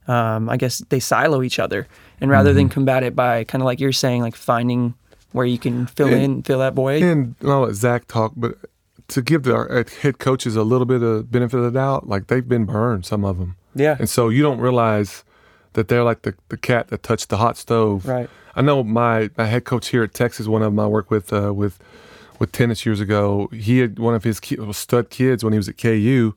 [0.07, 1.87] um, I guess they silo each other.
[2.19, 4.95] And rather than combat it by kind of like you're saying, like finding
[5.35, 7.03] where you can fill And- in, fill that void.
[7.03, 8.55] And I'll let Zach talk, but
[9.09, 12.27] to give the our head coaches a little bit of benefit of the doubt, like
[12.27, 13.55] they've been burned, some of them.
[13.75, 13.97] Yeah.
[13.99, 15.23] And so you don't realize
[15.73, 18.07] that they're like the, the cat that touched the hot stove.
[18.07, 18.29] Right.
[18.55, 21.31] I know my, my head coach here at Texas, one of them I worked with
[21.33, 21.77] uh, with
[22.39, 23.47] with tennis years ago.
[23.53, 26.33] He had one of his ki- stud kids when he was at KU.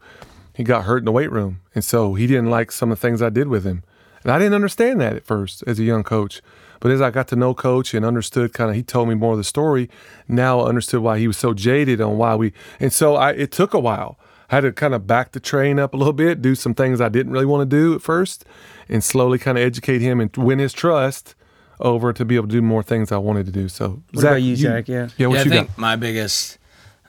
[0.55, 3.01] He got hurt in the weight room, and so he didn't like some of the
[3.01, 3.83] things I did with him.
[4.23, 6.41] And I didn't understand that at first as a young coach.
[6.81, 9.33] But as I got to know coach and understood kind of, he told me more
[9.33, 9.91] of the story.
[10.29, 12.53] Now I understood why he was so jaded on why we.
[12.79, 14.19] And so I, it took a while.
[14.51, 17.01] I had to kind of back the train up a little bit, do some things
[17.01, 18.45] I didn't really want to do at first,
[18.89, 21.35] and slowly kind of educate him and win his trust
[21.81, 23.69] over to be able to do more things I wanted to do.
[23.69, 24.89] So, What about you, Zach?
[24.89, 25.09] Yeah.
[25.17, 25.79] Yeah, what yeah, you I think got?
[25.79, 26.59] my biggest,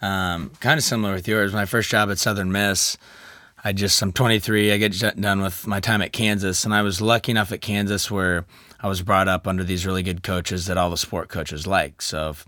[0.01, 1.53] um, kind of similar with yours.
[1.53, 2.97] My first job at Southern Miss,
[3.63, 4.71] I just I'm 23.
[4.71, 8.09] I get done with my time at Kansas, and I was lucky enough at Kansas
[8.09, 8.45] where
[8.79, 12.01] I was brought up under these really good coaches that all the sport coaches like.
[12.01, 12.45] So if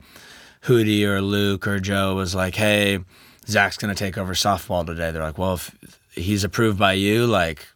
[0.63, 2.99] Hudy or Luke or Joe was like, "Hey,
[3.45, 5.75] Zach's going to take over softball today," they're like, "Well, if
[6.11, 7.67] he's approved by you, like."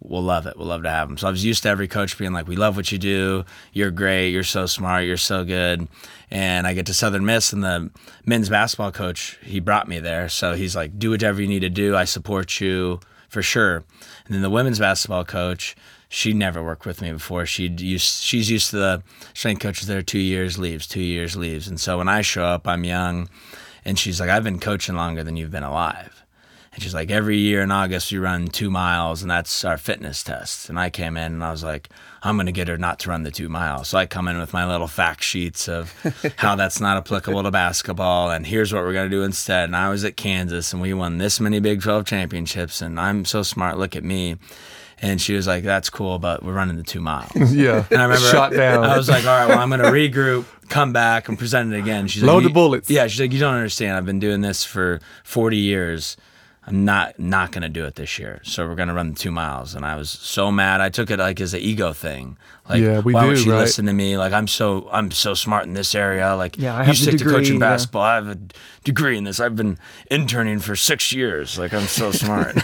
[0.00, 0.56] We'll love it.
[0.56, 1.18] We'll love to have him.
[1.18, 3.44] So I was used to every coach being like, "We love what you do.
[3.72, 4.30] You're great.
[4.30, 5.04] You're so smart.
[5.04, 5.88] You're so good."
[6.30, 7.90] And I get to Southern Miss, and the
[8.24, 10.28] men's basketball coach he brought me there.
[10.28, 11.96] So he's like, "Do whatever you need to do.
[11.96, 13.84] I support you for sure."
[14.26, 15.74] And then the women's basketball coach,
[16.08, 17.44] she never worked with me before.
[17.44, 19.02] She used she's used to the
[19.34, 21.66] strength coaches there two years leaves, two years leaves.
[21.66, 23.28] And so when I show up, I'm young,
[23.84, 26.17] and she's like, "I've been coaching longer than you've been alive."
[26.78, 30.22] And she's like, every year in August, we run two miles, and that's our fitness
[30.22, 30.68] test.
[30.68, 31.88] And I came in and I was like,
[32.22, 33.88] I'm going to get her not to run the two miles.
[33.88, 35.92] So I come in with my little fact sheets of
[36.36, 39.64] how that's not applicable to basketball, and here's what we're going to do instead.
[39.64, 43.24] And I was at Kansas, and we won this many Big 12 championships, and I'm
[43.24, 43.76] so smart.
[43.76, 44.36] Look at me.
[45.02, 47.32] And she was like, that's cool, but we're running the two miles.
[47.52, 47.86] Yeah.
[47.90, 48.84] And I remember Shot down.
[48.84, 51.78] I was like, all right, well, I'm going to regroup, come back, and present it
[51.80, 52.06] again.
[52.06, 53.96] She's like, Load the bullets." Yeah, she's like, you don't understand.
[53.96, 56.16] I've been doing this for 40 years.
[56.68, 58.40] I'm not not going to do it this year.
[58.44, 59.74] So we're going to run the two miles.
[59.74, 60.80] And I was so mad.
[60.80, 62.36] I took it like as an ego thing.
[62.68, 63.58] Like, Yeah, we why would do, she right?
[63.60, 64.16] listen to me?
[64.18, 66.34] Like, I'm so I'm so smart in this area.
[66.36, 67.60] Like, Yeah, I you have the stick to degree, coaching yeah.
[67.60, 68.02] basketball.
[68.02, 68.38] I have a
[68.84, 69.40] degree in this.
[69.40, 69.78] I've been
[70.10, 71.58] interning for six years.
[71.58, 72.56] Like, I'm so smart.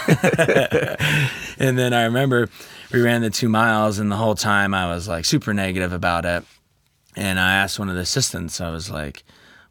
[1.58, 2.48] and then I remember
[2.92, 6.24] we ran the two miles, and the whole time I was like super negative about
[6.24, 6.44] it.
[7.16, 9.22] And I asked one of the assistants, I was like,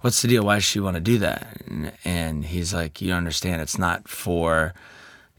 [0.03, 0.43] What's the deal?
[0.43, 1.61] Why does she want to do that?
[1.65, 3.61] And, and he's like, You don't understand.
[3.61, 4.73] It's not for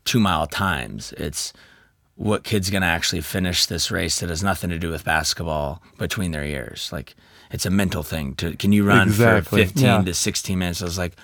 [0.06, 1.12] two mile times.
[1.18, 1.52] It's
[2.16, 5.82] what kid's going to actually finish this race that has nothing to do with basketball
[5.98, 6.88] between their ears.
[6.92, 7.14] Like,
[7.50, 8.34] it's a mental thing.
[8.36, 9.64] To Can you run Exactly.
[9.64, 10.02] for 15 Yeah.
[10.02, 10.80] to 16 minutes?
[10.80, 11.14] I was like,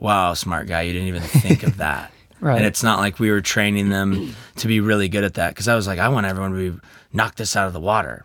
[0.00, 0.82] Wow, smart guy.
[0.82, 2.10] You didn't even think of that.
[2.40, 2.56] Right.
[2.58, 5.56] And it's not like we were training them to be really good at that.
[5.56, 6.80] Cause I was like, I want everyone to be
[7.12, 8.24] knock this out of the water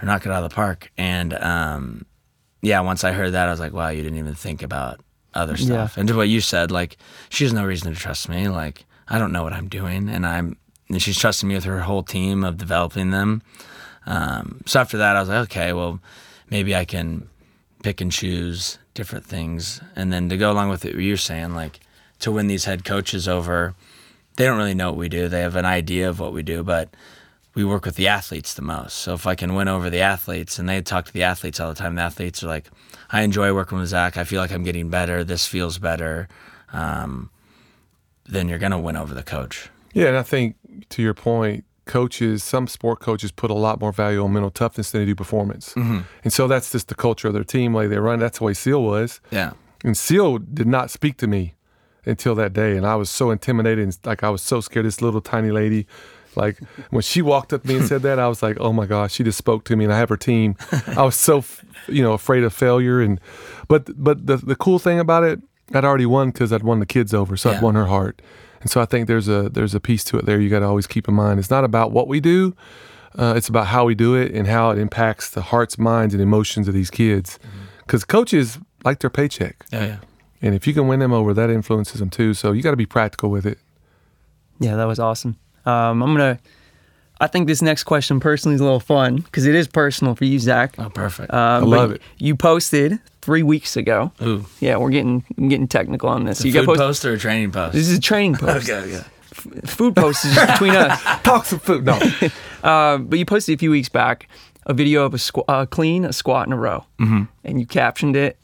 [0.00, 0.90] or knock it out of the park.
[0.96, 2.06] And um,
[2.66, 5.00] yeah, once I heard that, I was like, wow, you didn't even think about
[5.34, 5.96] other stuff.
[5.96, 6.96] And to what you said, like,
[7.28, 8.48] she has no reason to trust me.
[8.48, 10.08] Like, I don't know what I'm doing.
[10.08, 10.56] And I'm,
[10.88, 13.42] and she's trusting me with her whole team of developing them.
[14.06, 16.00] Um, so after that, I was like, okay, well,
[16.50, 17.28] maybe I can
[17.84, 19.80] pick and choose different things.
[19.94, 21.78] And then to go along with it, what you're saying, like,
[22.20, 23.76] to win these head coaches over,
[24.36, 25.28] they don't really know what we do.
[25.28, 26.88] They have an idea of what we do, but
[27.56, 28.98] we work with the athletes the most.
[28.98, 31.70] So if I can win over the athletes, and they talk to the athletes all
[31.70, 32.68] the time, the athletes are like,
[33.10, 34.18] I enjoy working with Zach.
[34.18, 35.24] I feel like I'm getting better.
[35.24, 36.28] This feels better.
[36.72, 37.30] Um,
[38.26, 39.70] then you're going to win over the coach.
[39.94, 40.56] Yeah, and I think
[40.90, 44.90] to your point, coaches, some sport coaches put a lot more value on mental toughness
[44.90, 45.72] than they do performance.
[45.74, 46.00] Mm-hmm.
[46.24, 48.18] And so that's just the culture of their team, the way they run.
[48.18, 49.20] That's the way Ceal was.
[49.30, 49.52] Yeah.
[49.82, 51.54] And Ceal did not speak to me
[52.04, 54.84] until that day, and I was so intimidated, and like I was so scared.
[54.84, 55.86] This little tiny lady,
[56.36, 56.58] like
[56.90, 59.12] when she walked up to me and said that, I was like, oh my gosh,
[59.14, 60.56] she just spoke to me, and I have her team.
[60.96, 61.44] I was so,
[61.88, 63.20] you know, afraid of failure, and
[63.68, 65.40] but but the the cool thing about it,
[65.74, 68.20] I'd already won because I'd won the kids over, so I'd won her heart.
[68.60, 70.66] And so I think there's a there's a piece to it there you got to
[70.66, 71.38] always keep in mind.
[71.38, 72.56] It's not about what we do,
[73.18, 76.22] uh, it's about how we do it and how it impacts the hearts, minds, and
[76.22, 77.38] emotions of these kids.
[77.86, 79.96] Because coaches like their paycheck, Yeah, yeah.
[80.42, 82.34] and if you can win them over, that influences them too.
[82.34, 83.58] So you got to be practical with it.
[84.58, 85.36] Yeah, that was awesome.
[85.66, 86.38] Um, I'm gonna.
[87.18, 90.26] I think this next question personally is a little fun because it is personal for
[90.26, 90.74] you, Zach.
[90.78, 91.32] Oh, perfect.
[91.32, 92.02] Um, I love it.
[92.18, 94.12] You posted three weeks ago.
[94.22, 94.44] Ooh.
[94.60, 96.44] Yeah, we're getting I'm getting technical on this.
[96.44, 97.72] A you got food post- post or a training post?
[97.72, 98.68] This is a training post.
[98.68, 99.04] okay, okay.
[99.66, 101.00] Food post is just between us.
[101.22, 101.84] Talk some food.
[101.84, 101.98] No,
[102.62, 104.28] Uh, but you posted a few weeks back
[104.66, 107.24] a video of a squ- uh, clean, a squat, and a row, mm-hmm.
[107.44, 108.36] and you captioned it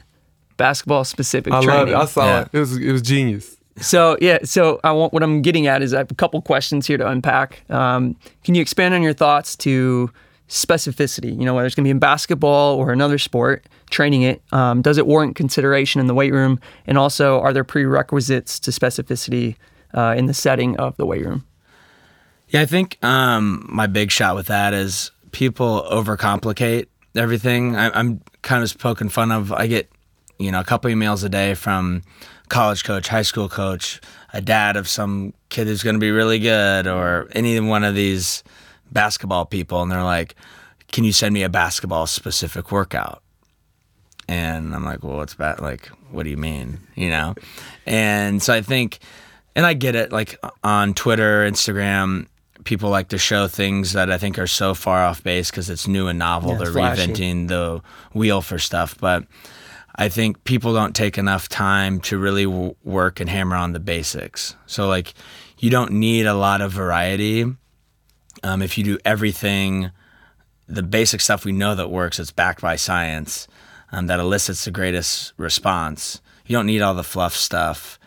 [0.56, 1.88] basketball specific I love training.
[1.94, 1.96] it.
[1.96, 2.40] I saw Yeah.
[2.42, 2.48] it.
[2.52, 3.56] It was it was genius.
[3.78, 6.86] So yeah, so I want what I'm getting at is I have a couple questions
[6.86, 7.68] here to unpack.
[7.70, 10.10] Um, can you expand on your thoughts to
[10.48, 11.36] specificity?
[11.36, 14.42] You know, whether it's going to be in basketball or another sport, training it.
[14.52, 16.60] Um, does it warrant consideration in the weight room?
[16.86, 19.56] And also, are there prerequisites to specificity
[19.94, 21.46] uh, in the setting of the weight room?
[22.48, 27.76] Yeah, I think um, my big shot with that is people overcomplicate everything.
[27.76, 29.52] I, I'm kind of poking fun of.
[29.52, 29.90] I get,
[30.38, 32.02] you know, a couple emails a day from
[32.52, 34.00] college coach, high school coach,
[34.32, 37.94] a dad of some kid who's going to be really good, or any one of
[37.96, 38.44] these
[38.92, 40.36] basketball people, and they're like,
[40.92, 43.22] "Can you send me a basketball specific workout?"
[44.28, 45.60] And I'm like, well, what's bad?
[45.60, 46.78] Like, what do you mean?
[46.94, 47.34] You know?
[47.86, 49.00] And so I think,
[49.56, 52.28] and I get it, like on Twitter, Instagram,
[52.64, 55.88] people like to show things that I think are so far off base because it's
[55.88, 56.52] new and novel.
[56.52, 57.02] Yeah, They're flashy.
[57.12, 57.82] reinventing the
[58.14, 58.96] wheel for stuff.
[58.98, 59.24] But
[59.96, 63.80] I think people don't take enough time to really w- work and hammer on the
[63.80, 64.56] basics.
[64.66, 65.12] So, like,
[65.58, 67.44] you don't need a lot of variety.
[68.42, 69.90] Um, if you do everything,
[70.66, 73.46] the basic stuff we know that works, it's backed by science,
[73.92, 76.20] um, that elicits the greatest response.
[76.46, 77.98] You don't need all the fluff stuff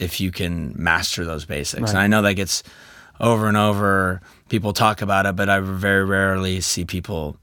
[0.00, 1.90] if you can master those basics.
[1.90, 2.62] And I know that gets
[3.20, 4.20] over and over.
[4.48, 7.36] People talk about it, but I very rarely see people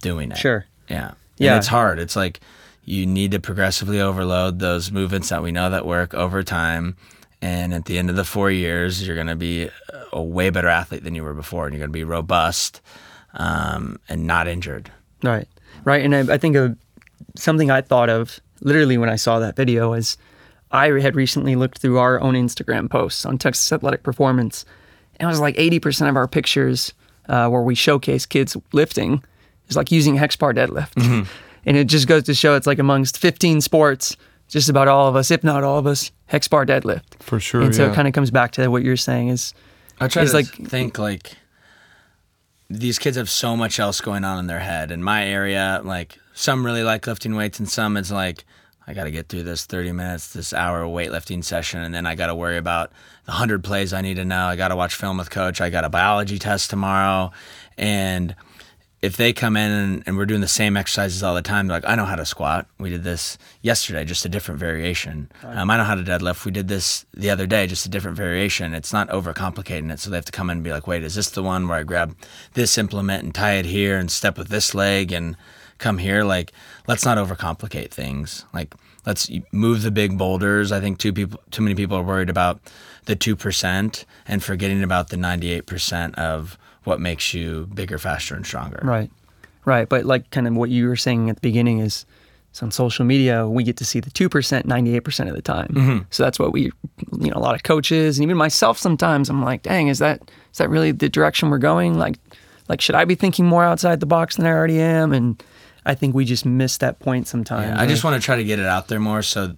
[0.00, 0.38] doing it.
[0.38, 0.64] Sure.
[0.88, 1.12] Yeah.
[1.36, 1.52] Yeah.
[1.52, 1.98] And it's hard.
[1.98, 2.40] It's like
[2.88, 6.96] you need to progressively overload those movements that we know that work over time.
[7.42, 9.68] And at the end of the four years, you're going to be
[10.12, 12.80] a way better athlete than you were before, and you're going to be robust
[13.34, 14.90] um, and not injured.
[15.22, 15.46] Right,
[15.84, 16.76] right, and I, I think of
[17.36, 20.16] something I thought of literally when I saw that video is
[20.70, 24.64] I had recently looked through our own Instagram posts on Texas Athletic Performance,
[25.20, 26.92] and it was like eighty percent of our pictures
[27.28, 29.22] uh, where we showcase kids lifting
[29.68, 31.28] is like using hex bar deadlift,
[31.68, 34.16] and it just goes to show it's like amongst fifteen sports,
[34.48, 37.20] just about all of us, if not all of us, hex bar deadlift.
[37.20, 37.62] For sure.
[37.62, 37.92] and so yeah.
[37.92, 39.54] it kind of comes back to what you're saying is
[40.00, 41.32] I try It's to like- think like
[42.70, 44.90] these kids have so much else going on in their head.
[44.90, 48.44] In my area, like some really like lifting weights, and some it's like
[48.86, 52.14] I got to get through this 30 minutes, this hour weightlifting session, and then I
[52.14, 52.90] got to worry about
[53.24, 54.46] the 100 plays I need to know.
[54.46, 55.60] I got to watch film with coach.
[55.60, 57.30] I got a biology test tomorrow.
[57.76, 58.34] And
[59.00, 61.76] if they come in and, and we're doing the same exercises all the time, they're
[61.76, 62.66] like, I know how to squat.
[62.78, 65.30] We did this yesterday, just a different variation.
[65.44, 66.44] Um, I know how to deadlift.
[66.44, 68.74] We did this the other day, just a different variation.
[68.74, 70.00] It's not overcomplicating it.
[70.00, 71.78] So they have to come in and be like, wait, is this the one where
[71.78, 72.16] I grab
[72.54, 75.36] this implement and tie it here and step with this leg and
[75.78, 76.24] come here?
[76.24, 76.52] Like,
[76.88, 78.46] let's not overcomplicate things.
[78.52, 78.74] Like,
[79.06, 80.72] let's move the big boulders.
[80.72, 82.60] I think too people, too many people are worried about
[83.04, 86.58] the two percent and forgetting about the ninety-eight percent of
[86.88, 88.80] what makes you bigger, faster, and stronger.
[88.82, 89.10] Right.
[89.64, 89.88] Right.
[89.88, 92.06] But like kind of what you were saying at the beginning is
[92.52, 94.30] so on social media, we get to see the 2%
[94.64, 95.68] 98% of the time.
[95.68, 95.98] Mm-hmm.
[96.10, 96.72] So that's what we,
[97.20, 100.22] you know, a lot of coaches and even myself sometimes I'm like, dang, is that,
[100.50, 101.98] is that really the direction we're going?
[101.98, 102.16] Like,
[102.68, 105.12] like, should I be thinking more outside the box than I already am?
[105.12, 105.42] And
[105.84, 107.76] I think we just miss that point sometimes.
[107.76, 109.54] Yeah, I just want to try to get it out there more so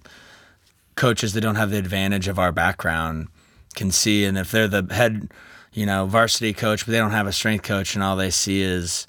[0.95, 3.27] coaches that don't have the advantage of our background
[3.75, 4.25] can see.
[4.25, 5.31] And if they're the head,
[5.73, 8.61] you know, varsity coach, but they don't have a strength coach, and all they see
[8.61, 9.07] is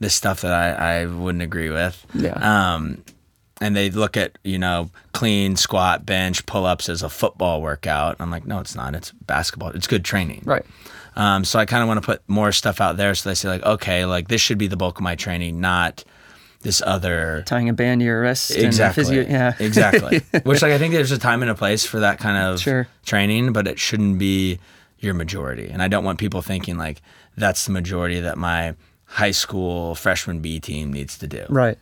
[0.00, 2.04] this stuff that I, I wouldn't agree with.
[2.14, 2.32] Yeah.
[2.74, 3.02] Um,
[3.60, 8.16] and they look at you know clean, squat, bench, pull ups as a football workout.
[8.18, 8.94] I'm like, no, it's not.
[8.94, 9.70] It's basketball.
[9.70, 10.42] It's good training.
[10.44, 10.64] Right.
[11.16, 13.48] Um, so I kind of want to put more stuff out there so they say
[13.48, 16.02] like, okay, like this should be the bulk of my training, not
[16.62, 18.50] this other Tying a band to your wrist.
[18.50, 19.52] and exactly physio- yeah.
[19.60, 22.58] exactly which like i think there's a time and a place for that kind of
[22.58, 22.88] Sure.
[23.04, 24.58] training but it shouldn't be
[25.04, 27.00] your majority and i don't want people thinking like
[27.36, 28.74] that's the majority that my
[29.06, 31.78] high school freshman b team needs to do Right.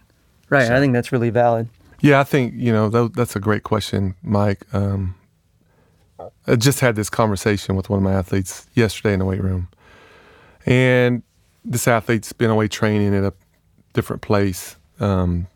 [0.51, 0.71] Right.
[0.71, 1.69] I think that's really valid.
[2.03, 4.67] Yeah, I think you know that, that's a great question, Mike.
[4.75, 5.15] Um,
[6.47, 9.69] I just had this conversation with one of my athletes yesterday in the weight room,
[10.67, 11.23] and
[11.65, 13.33] this athlete's been away training at a
[13.95, 14.77] different place.
[15.01, 15.47] Um,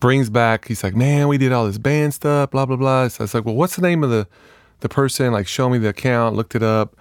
[0.00, 3.20] brings back, he's like, "Man, we did all this band stuff, blah blah blah." So
[3.20, 4.26] I was like, "Well, what's the name of the
[4.80, 6.36] the person?" Like, show me the account.
[6.36, 6.96] Looked it up,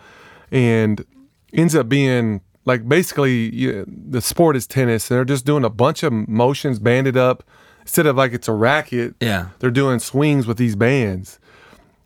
[0.51, 1.05] and
[1.53, 5.69] ends up being like basically you, the sport is tennis, and they're just doing a
[5.69, 7.43] bunch of motions banded up
[7.81, 9.15] instead of like it's a racket.
[9.21, 9.49] Yeah.
[9.59, 11.39] they're doing swings with these bands,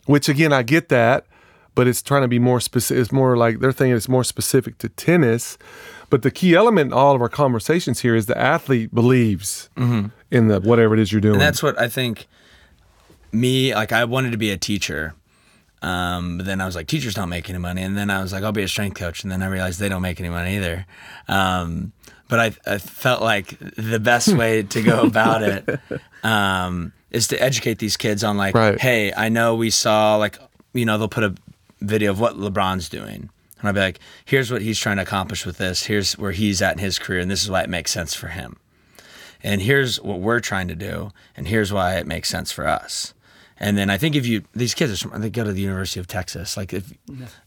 [0.04, 1.26] which again I get that,
[1.74, 3.00] but it's trying to be more specific.
[3.00, 5.58] It's more like they're thinking it's more specific to tennis.
[6.10, 10.08] But the key element in all of our conversations here is the athlete believes mm-hmm.
[10.30, 11.34] in the whatever it is you're doing.
[11.34, 12.26] And that's what I think.
[13.32, 15.14] Me, like I wanted to be a teacher,
[15.82, 17.82] um, but then I was like, teachers don't make any money.
[17.82, 19.22] And then I was like, I'll be a strength coach.
[19.22, 20.86] And then I realized they don't make any money either.
[21.28, 21.92] Um,
[22.28, 25.80] but I, I felt like the best way to go about it
[26.22, 28.80] um, is to educate these kids on like, Right.
[28.80, 30.38] hey, I know we saw like,
[30.72, 31.34] you know, they'll put a
[31.80, 33.30] video of what LeBron's doing.
[33.58, 35.84] And I'll be like, here's what he's trying to accomplish with this.
[35.84, 37.20] Here's where he's at in his career.
[37.20, 38.56] And this is why it makes sense for him.
[39.42, 41.10] And here's what we're trying to do.
[41.36, 43.12] And here's why it makes sense for us.
[43.62, 45.20] And then I think if you, these kids are smart.
[45.20, 46.56] They go to the University of Texas.
[46.56, 46.90] Like if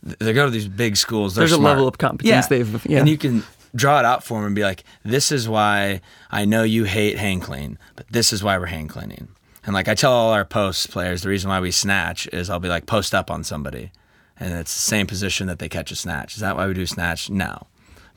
[0.01, 2.99] they go to these big schools, There's a level of competence they've- yeah.
[2.99, 3.43] And you can
[3.75, 7.17] draw it out for them and be like, this is why I know you hate
[7.17, 9.29] hang clean, but this is why we're hang cleaning.
[9.65, 12.59] And like I tell all our post players, the reason why we snatch is I'll
[12.59, 13.91] be like, post up on somebody.
[14.39, 16.35] And it's the same position that they catch a snatch.
[16.35, 17.29] Is that why we do snatch?
[17.31, 17.65] No.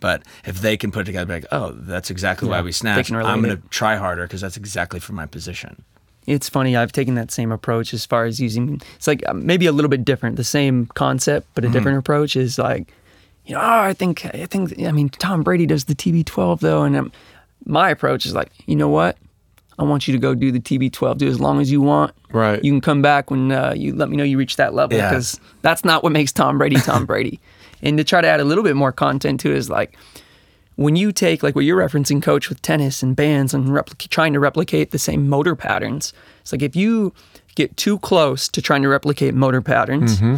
[0.01, 2.97] But if they can put it together, be like, oh, that's exactly why we snatch.
[3.31, 5.85] I'm going to try harder because that's exactly for my position.
[6.27, 6.77] It's funny.
[6.77, 8.81] I've taken that same approach as far as using.
[8.97, 10.37] It's like uh, maybe a little bit different.
[10.37, 12.89] The same concept, but a different approach is like,
[13.45, 16.83] you know, oh, I think I think I mean Tom Brady does the TB12 though,
[16.83, 17.13] and um,
[17.65, 19.17] my approach is like, you know what?
[19.79, 21.19] I want you to go do the TB12.
[21.19, 22.13] Do as long as you want.
[22.33, 22.63] Right.
[22.65, 25.11] You can come back when uh, you let me know you reach that level Yeah.
[25.11, 27.39] because that's not what makes Tom Brady Tom Brady.
[27.83, 29.97] And to try to add a little bit more content to it is like
[30.77, 34.33] when you take like what you're referencing, coach, with tennis and bands and replic- trying
[34.35, 36.13] to replicate the same motor patterns.
[36.43, 37.13] It's like if you
[37.55, 40.37] get too close to trying to replicate motor patterns, mm-hmm.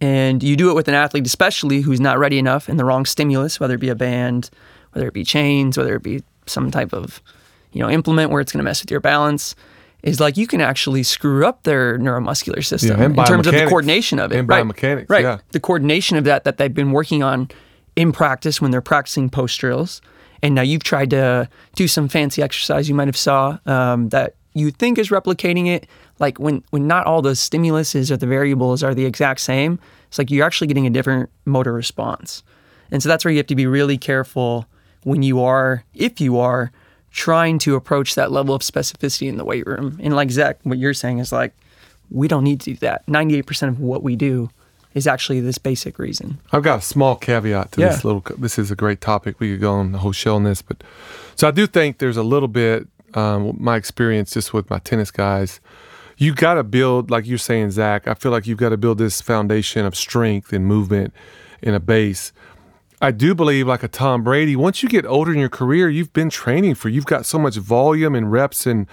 [0.00, 3.04] and you do it with an athlete, especially who's not ready enough and the wrong
[3.04, 4.48] stimulus, whether it be a band,
[4.92, 7.20] whether it be chains, whether it be some type of
[7.72, 9.54] you know implement where it's going to mess with your balance.
[10.04, 13.66] Is like you can actually screw up their neuromuscular system Yeah, in terms of the
[13.66, 14.38] coordination of it.
[14.38, 14.64] And right.
[14.64, 15.24] biomechanics, right?
[15.24, 15.38] yeah.
[15.50, 17.50] The coordination of that that they've been working on
[17.98, 20.00] in practice when they're practicing post drills,
[20.40, 24.36] and now you've tried to do some fancy exercise you might have saw um, that
[24.54, 25.88] you think is replicating it.
[26.20, 30.16] Like when when not all the stimuluses or the variables are the exact same, it's
[30.16, 32.44] like you're actually getting a different motor response,
[32.92, 34.66] and so that's where you have to be really careful
[35.02, 36.70] when you are, if you are,
[37.10, 39.98] trying to approach that level of specificity in the weight room.
[40.00, 41.52] And like Zach, what you're saying is like,
[42.10, 43.06] we don't need to do that.
[43.06, 44.50] 98% of what we do
[44.94, 46.38] is actually this basic reason.
[46.52, 47.88] I've got a small caveat to Yeah.
[47.90, 48.22] this little.
[48.38, 49.38] This is a great topic.
[49.38, 50.82] We could go on the whole show on this, but
[51.36, 52.88] so I do think there's a little bit.
[53.14, 55.60] Um, my experience just with my tennis guys,
[56.18, 58.06] you got to build, like you're saying, Zach.
[58.06, 61.14] I feel like you've got to build this foundation of strength and movement
[61.62, 62.32] in a base.
[63.00, 66.12] I do believe, like a Tom Brady, once you get older in your career, you've
[66.12, 68.86] been training for, you've got so much volume and reps and,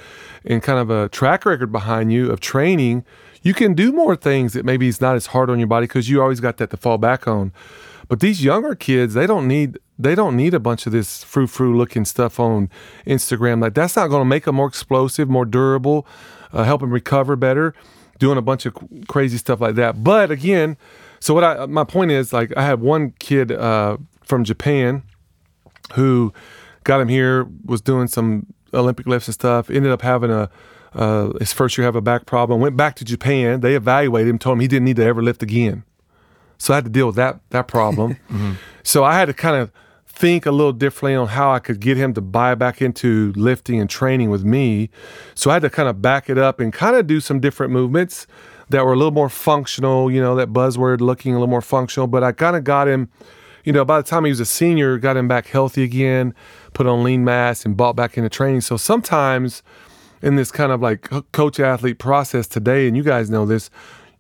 [0.46, 3.04] and kind of a track record behind you of training.
[3.46, 6.10] You can do more things that maybe it's not as hard on your body because
[6.10, 7.54] you always got that to fall back on.
[8.08, 11.46] But these younger kids, they don't need they don't need a bunch of this frou
[11.46, 12.72] frou looking stuff on
[13.06, 13.62] Instagram.
[13.62, 16.08] Like that's not going to make them more explosive, more durable,
[16.54, 17.76] uh, help them recover better.
[18.18, 18.76] Doing a bunch of
[19.08, 20.04] crazy stuff like that.
[20.04, 20.76] But again,
[21.20, 25.04] so what I my point is like I had one kid uh, from Japan
[25.94, 26.34] who
[26.84, 29.70] got him here was doing some Olympic lifts and stuff.
[29.70, 30.50] Ended up having a
[30.96, 32.62] uh, his first year have a back problem.
[32.62, 33.60] Went back to Japan.
[33.60, 35.84] They evaluated him, told him he didn't need to ever lift again.
[36.58, 38.18] So I had to deal with that that problem.
[38.88, 39.72] So I had to kind of
[40.06, 43.82] think a little differently on how I could get him to buy back into lifting
[43.82, 44.92] and training with me.
[45.34, 47.74] So I had to kind of back it up and kind of do some different
[47.74, 48.28] movements
[48.70, 52.06] that were a little more functional, you know, that buzzword looking a little more functional,
[52.06, 53.10] but I kind of got him
[53.66, 56.36] you know, by the time he was a senior, got him back healthy again,
[56.74, 58.62] put on lean mass and bought back into training.
[58.62, 59.64] So sometimes
[60.26, 63.70] in this kind of like coach athlete process today, and you guys know this,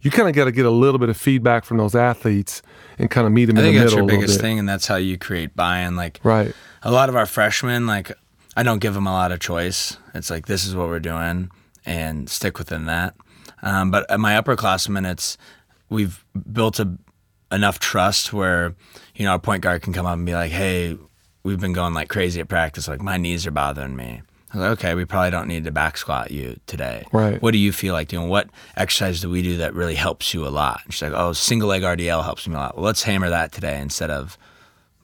[0.01, 2.61] you kind of got to get a little bit of feedback from those athletes
[2.99, 4.97] and kind of meet them I in the middle your biggest thing, and that's how
[4.97, 5.95] you create buy-in.
[5.95, 6.53] Like, Right.
[6.83, 8.11] a lot of our freshmen, like,
[8.55, 9.97] I don't give them a lot of choice.
[10.13, 11.49] It's like this is what we're doing,
[11.85, 13.15] and stick within that.
[13.63, 15.37] Um, but at my upperclassmen, it's
[15.89, 16.97] we've built a
[17.51, 18.75] enough trust where
[19.15, 20.97] you know our point guard can come up and be like, "Hey,
[21.43, 22.87] we've been going like crazy at practice.
[22.87, 24.21] Like my knees are bothering me."
[24.53, 27.05] I was like, okay, we probably don't need to back squat you today.
[27.11, 27.41] Right.
[27.41, 28.29] What do you feel like doing?
[28.29, 30.81] What exercise do we do that really helps you a lot?
[30.85, 32.75] And she's like, oh, single leg RDL helps me a lot.
[32.75, 34.37] Well, let's hammer that today instead of,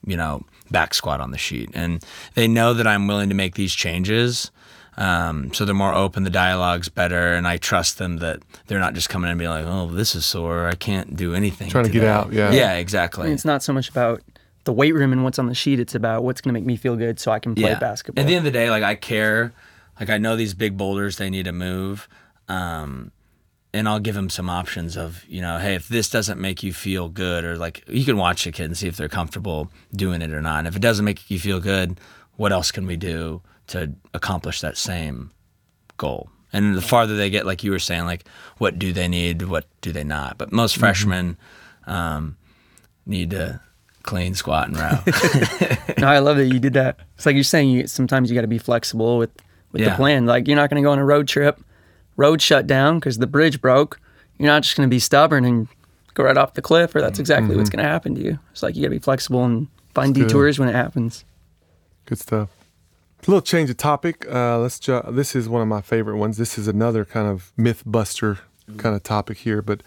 [0.06, 1.70] you know, back squat on the sheet.
[1.74, 2.04] And
[2.36, 4.52] they know that I'm willing to make these changes.
[4.98, 8.94] Um, so they're more open, the dialogue's better, and I trust them that they're not
[8.94, 10.68] just coming in and being like, oh, this is sore.
[10.68, 11.70] I can't do anything.
[11.70, 12.52] Trying to get out, yeah.
[12.52, 13.32] Yeah, exactly.
[13.32, 14.22] It's not so much about
[14.64, 15.80] the weight room and what's on the sheet.
[15.80, 18.22] It's about what's going to make me feel good so I can play basketball.
[18.24, 19.54] At the end of the day, like I care,
[20.00, 22.08] like I know these big boulders they need to move,
[22.48, 23.12] um,
[23.74, 26.74] and I'll give them some options of you know, hey, if this doesn't make you
[26.74, 30.22] feel good, or like you can watch the kid and see if they're comfortable doing
[30.22, 30.60] it or not.
[30.60, 32.00] And if it doesn't make you feel good,
[32.36, 35.32] what else can we do to accomplish that same
[35.98, 36.30] goal?
[36.54, 38.26] And the farther they get, like you were saying, like
[38.58, 40.38] what do they need, what do they not?
[40.38, 40.80] But most Mm-hmm.
[40.82, 41.38] freshmen
[41.88, 42.36] um,
[43.06, 43.62] need to
[44.04, 45.00] clean, squat, and row.
[45.98, 47.00] no, I love that you did that.
[47.16, 47.70] It's like you're saying.
[47.70, 49.32] You sometimes you got to be flexible with
[49.72, 50.26] with the plan.
[50.26, 51.62] Like you're not going to go on a road trip,
[52.18, 54.00] road shut down because the bridge broke.
[54.38, 55.68] You're not just going to be stubborn and
[56.14, 58.40] go right off the cliff, or that's exactly what's going to happen to you.
[58.52, 60.28] It's like you got to be flexible and find good.
[60.28, 61.24] detours when it happens.
[62.06, 62.50] Good stuff.
[63.22, 64.26] A little change of topic.
[64.28, 64.80] Uh, let's.
[64.80, 66.38] Ju- this is one of my favorite ones.
[66.38, 68.40] This is another kind of myth buster
[68.78, 69.62] kind of topic here.
[69.62, 69.84] But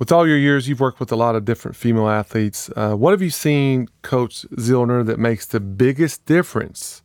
[0.00, 2.70] with all your years, you've worked with a lot of different female athletes.
[2.74, 7.02] Uh, what have you seen, Coach Zillner, that makes the biggest difference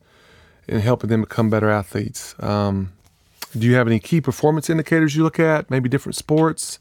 [0.66, 2.36] in helping them become better athletes?
[2.40, 2.94] Um,
[3.52, 5.70] do you have any key performance indicators you look at?
[5.70, 6.80] Maybe different sports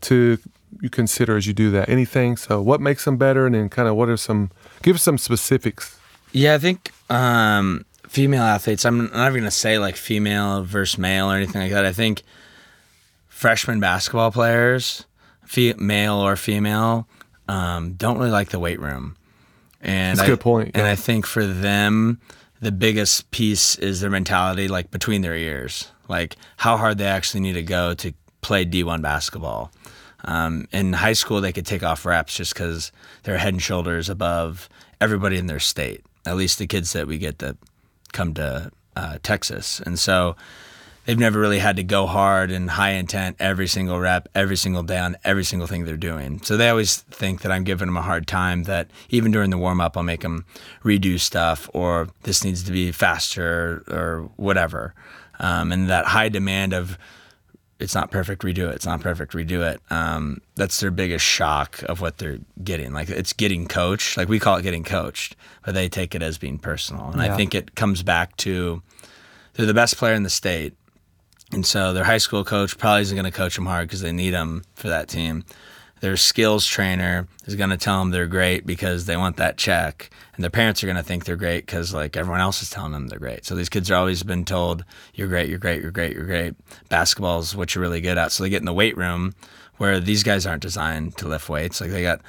[0.00, 0.38] to
[0.80, 1.90] you consider as you do that.
[1.90, 2.38] Anything?
[2.38, 4.50] So, what makes them better, and then kind of what are some?
[4.82, 5.98] Give us some specifics.
[6.32, 8.86] Yeah, I think um, female athletes.
[8.86, 11.84] I'm not even gonna say like female versus male or anything like that.
[11.84, 12.22] I think
[13.28, 15.04] freshman basketball players,
[15.46, 17.06] fe- male or female,
[17.48, 19.16] um, don't really like the weight room.
[19.80, 20.92] And That's a I- good point, And yeah.
[20.92, 22.20] I think for them,
[22.60, 27.40] the biggest piece is their mentality, like between their ears, like how hard they actually
[27.40, 29.70] need to go to play D1 basketball.
[30.26, 32.92] Um, in high school, they could take off reps just because
[33.24, 34.70] they're head and shoulders above
[35.00, 36.02] everybody in their state.
[36.24, 37.56] At least the kids that we get that
[38.14, 40.34] come to uh, Texas, and so
[41.04, 44.82] they've never really had to go hard and high intent every single rep, every single
[44.82, 46.40] day on every single thing they're doing.
[46.42, 48.64] So they always think that I'm giving them a hard time.
[48.64, 50.44] That even during the warm up, I'll make them
[50.82, 54.94] redo stuff, or this needs to be faster, or whatever.
[55.40, 56.96] Um, and that high demand of
[57.80, 58.76] it's not perfect, redo it.
[58.76, 59.80] It's not perfect, redo it.
[59.90, 62.92] Um, that's their biggest shock of what they're getting.
[62.92, 64.16] Like it's getting coached.
[64.16, 65.34] Like we call it getting coached,
[65.64, 67.10] but they take it as being personal.
[67.10, 67.34] And Yeah.
[67.34, 68.80] I think it comes back to
[69.54, 70.74] they're the best player in the state.
[71.54, 74.12] And so their high school coach probably isn't going to coach them hard because they
[74.12, 75.44] need them for that team.
[76.00, 80.10] Their skills trainer is going to tell them they're great because they want that check.
[80.34, 82.92] And their parents are going to think they're great because like everyone else is telling
[82.92, 83.46] them they're great.
[83.46, 84.84] So these kids are always been told,
[85.14, 86.54] you're great, you're great, you're great, you're great.
[86.88, 88.32] Basketball is what you're really good at.
[88.32, 89.34] So they get in the weight room
[89.78, 91.80] where these guys aren't designed to lift weights.
[91.80, 92.20] Like they got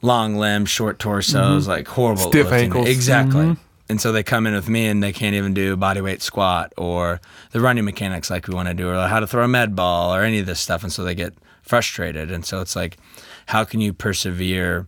[0.00, 1.70] long limbs, short torsos, mm-hmm.
[1.70, 2.64] like horrible Stiff lifting.
[2.72, 2.88] ankles.
[2.88, 3.44] Exactly.
[3.46, 3.67] Mm-hmm.
[3.88, 6.72] And so they come in with me and they can't even do body weight squat
[6.76, 7.20] or
[7.52, 10.14] the running mechanics like we want to do or how to throw a med ball
[10.14, 10.82] or any of this stuff.
[10.82, 12.30] And so they get frustrated.
[12.30, 12.98] And so it's like,
[13.46, 14.86] how can you persevere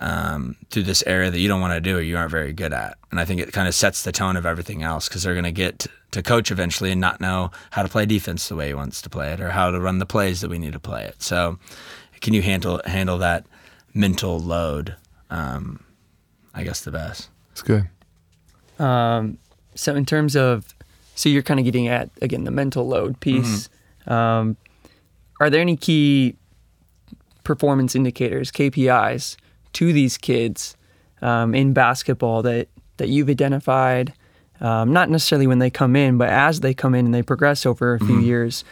[0.00, 2.72] um, through this area that you don't want to do or you aren't very good
[2.72, 2.98] at?
[3.12, 5.44] And I think it kind of sets the tone of everything else because they're going
[5.44, 8.74] to get to coach eventually and not know how to play defense the way he
[8.74, 11.04] wants to play it or how to run the plays that we need to play
[11.04, 11.22] it.
[11.22, 11.58] So
[12.20, 13.46] can you handle handle that
[13.94, 14.96] mental load?
[15.30, 15.84] Um,
[16.52, 17.28] I guess the best.
[17.52, 17.88] It's good.
[18.80, 19.38] Um,
[19.74, 20.74] so in terms of,
[21.14, 23.68] so you're kind of getting at again the mental load piece.
[24.06, 24.56] Um,
[25.40, 26.36] are there any key
[27.44, 29.36] performance indicators, KPIs,
[29.74, 30.76] to these kids
[31.22, 34.12] um, in basketball that that you've identified?
[34.60, 37.64] Um, not necessarily when they come in, but as they come in and they progress
[37.64, 38.62] over a few years.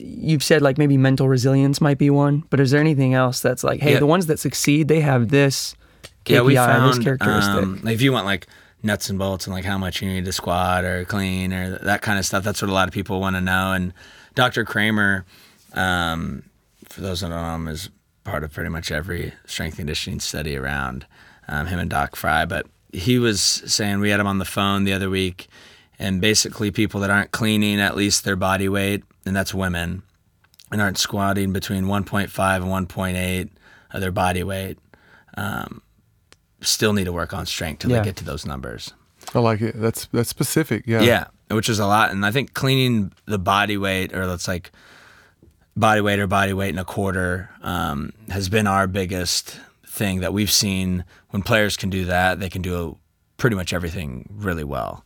[0.00, 3.64] You've said like maybe mental resilience might be one, but is there anything else that's
[3.64, 4.00] like, hey, Yeah.
[4.00, 5.74] the ones that succeed, they have this
[6.26, 6.54] KPI, yeah, we
[6.88, 7.54] this characteristic.
[7.54, 8.46] um, like if you want like
[8.82, 12.02] nuts and bolts and like how much you need to squat or clean or that
[12.02, 13.72] kind of stuff, that's what a lot of people want to know.
[13.72, 13.92] And
[14.34, 14.64] Dr.
[14.64, 15.24] Kraemer,
[15.74, 16.44] um,
[16.88, 17.90] for those that don't know him, is
[18.24, 21.06] part of pretty much every strength conditioning study around.
[21.48, 24.84] Um, him and Doc Fry, but he was saying we had him on the phone
[24.84, 25.48] the other week,
[25.98, 30.02] and basically people that aren't cleaning at least their body weight, and that's women,
[30.70, 33.50] and aren't squatting between 1.5 and 1.8
[33.92, 34.78] of their body weight
[35.38, 35.80] um,
[36.60, 37.98] still need to work on strength till Yeah.
[38.00, 38.92] they get to those numbers.
[39.34, 39.78] I like it.
[39.80, 40.84] That's that's specific.
[40.86, 41.00] Yeah.
[41.02, 42.10] Yeah, which is a lot.
[42.10, 44.70] And I think cleaning the body weight, or let's like
[45.76, 50.32] body weight or body weight and a quarter, um, has been our biggest thing that
[50.32, 51.04] we've seen.
[51.30, 52.98] When players can do that, they can do
[53.36, 55.04] pretty much everything really well.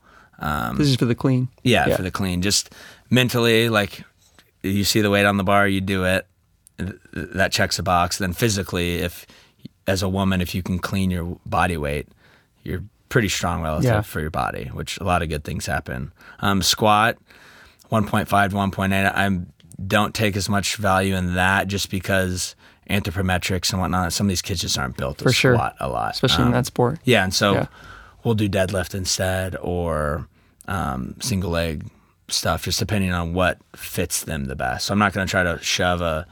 [0.76, 1.48] this is for the clean.
[1.62, 1.96] Yeah, Yeah.
[1.96, 2.42] for the clean.
[2.42, 2.70] Just
[3.10, 4.04] mentally, like
[4.62, 6.26] you see the weight on the bar, you do it.
[7.12, 8.18] That checks a box.
[8.18, 9.26] Then physically, if
[9.86, 12.08] as a woman, if you can clean your body weight,
[12.62, 14.00] you're pretty strong relative Yeah.
[14.02, 16.12] for your body, which a lot of good things happen.
[16.40, 17.16] Um, squat,
[17.90, 19.12] 1.5 to 1.8.
[19.14, 19.40] I
[19.86, 22.54] don't take as much value in that just because
[22.88, 24.12] anthropometrics and whatnot.
[24.12, 25.54] Some of these kids just aren't built to For sure.
[25.54, 27.00] squat a lot, especially in Um, that sport.
[27.04, 27.66] yeah, and so Yeah.
[28.24, 30.26] we'll do deadlift instead or
[30.68, 31.90] um, single leg
[32.28, 34.86] stuff, just depending on what fits them the best.
[34.86, 36.24] So I'm not going to try to shove a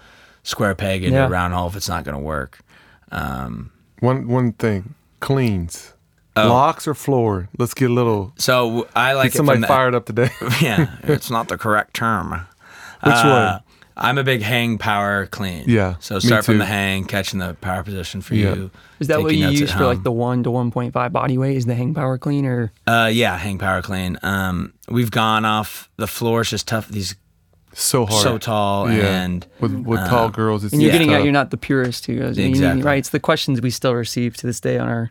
[0.45, 1.27] square peg into Yeah.
[1.27, 2.61] a round hole if it's not going to work.
[3.13, 5.93] Um, One one thing, cleans.
[6.37, 6.49] Oh.
[6.49, 7.49] Blocks or floor?
[7.59, 8.33] Let's get a little.
[8.39, 10.31] so I like Get it somebody from the, fired up today.
[10.63, 12.31] Yeah, it's not the correct term.
[13.03, 13.63] Which Uh, one?
[13.97, 15.65] I'm a big hang power clean.
[15.67, 18.55] Yeah, So me start from the hang, catching the power position for Yeah.
[18.55, 18.71] you.
[19.01, 21.57] Is that what you use for like the one to one point five body weight?
[21.57, 24.17] Is the hang power clean or Uh, yeah, hang power clean.
[24.23, 26.41] Um, we've gone off the floor.
[26.43, 26.89] It's just tough.
[26.89, 27.17] These
[27.73, 28.23] So hard.
[28.23, 29.23] so tall Yeah.
[29.25, 30.99] and with with tall uh, girls, it's and you're Yeah.
[30.99, 31.23] getting out.
[31.25, 32.83] you're not the purist who goes you know, Exactly.
[32.83, 32.99] right?
[32.99, 35.11] It's the questions we still receive to this day on our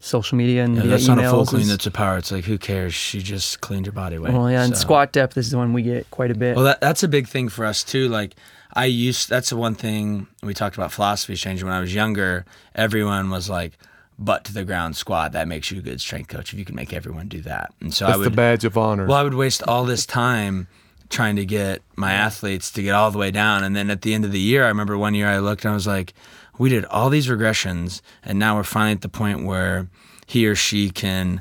[0.00, 1.66] social media and Yeah, via that's not a full clean.
[1.66, 2.18] That's a power.
[2.18, 2.94] It's like who cares?
[2.94, 4.32] She just cleaned your body weight.
[4.32, 6.54] well, yeah, and So- squat depth is the one we get quite a bit.
[6.56, 8.08] Well, that, that's a big thing for us too.
[8.08, 8.34] Like
[8.74, 9.28] I used.
[9.30, 11.66] That's the one thing we talked about philosophy changing.
[11.66, 13.78] When I was younger, everyone was like
[14.18, 15.32] butt to the ground squat.
[15.32, 17.72] That makes you a good strength coach if you can make everyone do that.
[17.80, 18.26] And so I That's would.
[18.26, 19.06] the badge of honor.
[19.06, 20.68] Well, I would waste all this time
[21.08, 23.64] trying to get my athletes to get all the way down.
[23.64, 25.72] And then at the end of the year, I remember one year I looked and
[25.72, 26.14] I was like,
[26.58, 29.88] we did all these regressions, and now we're finally at the point where
[30.26, 31.40] he or she can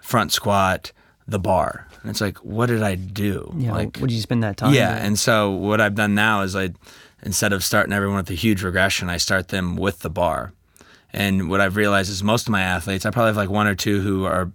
[0.00, 0.92] front squat
[1.26, 1.86] the bar.
[2.02, 3.52] And it's like, what did I do?
[3.56, 4.74] yeah, like, would you spend that time?
[4.74, 4.96] yeah.
[4.96, 6.70] And so what I've done now is I,
[7.22, 10.52] instead of starting everyone with a huge regression, I start them with the bar.
[11.12, 13.74] And what I've realized is most of my athletes, I probably have like one or
[13.74, 14.50] two who are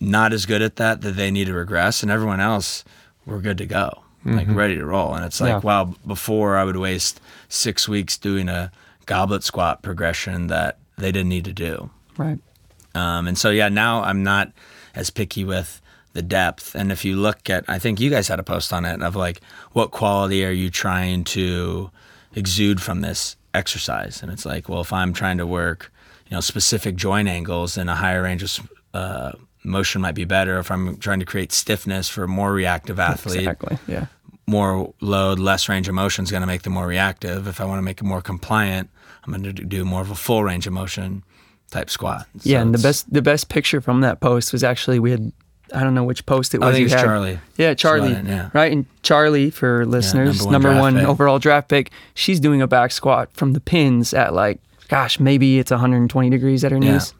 [0.00, 2.84] not as good at that that they need to regress, and everyone else
[3.28, 5.14] we're good to go, like ready to roll.
[5.14, 5.58] And it's like, Yeah.
[5.60, 8.70] wow, before I would waste six weeks doing a
[9.06, 11.90] goblet squat progression that they didn't need to do.
[12.16, 12.38] right.
[12.94, 14.50] Um, and so, yeah, now I'm not
[14.94, 15.80] as picky with
[16.14, 16.74] the depth.
[16.74, 19.14] And if you look at, I think you guys had a post on it of
[19.14, 19.40] like,
[19.72, 21.90] what quality are you trying to
[22.34, 24.20] exude from this exercise?
[24.22, 25.92] And it's like, well, if I'm trying to work,
[26.28, 29.32] you know, specific joint angles, then a higher range of uh,
[29.68, 30.58] motion might be better.
[30.58, 33.78] If I'm trying to create stiffness for a more reactive athlete, Exactly.
[33.86, 34.06] Yeah.
[34.46, 37.46] more load, less range of motion is going to make them more reactive.
[37.46, 38.88] If I want to make them more compliant,
[39.24, 41.22] I'm going to do more of a full range of motion
[41.70, 42.26] type squat.
[42.42, 45.32] Yeah, and the best the best picture from that post was actually we had
[45.74, 46.68] I don't know which post it was.
[46.68, 47.04] I think you it's had.
[47.04, 47.38] Charlie.
[47.58, 48.12] Yeah, Charlie.
[48.12, 48.48] Yeah.
[48.54, 51.90] Right, and Charlie for listeners, number one number draft one, overall draft pick.
[52.14, 56.64] She's doing a back squat from the pins at like, gosh, maybe it's 120 degrees
[56.64, 56.92] at her Yeah.
[56.92, 57.12] knees.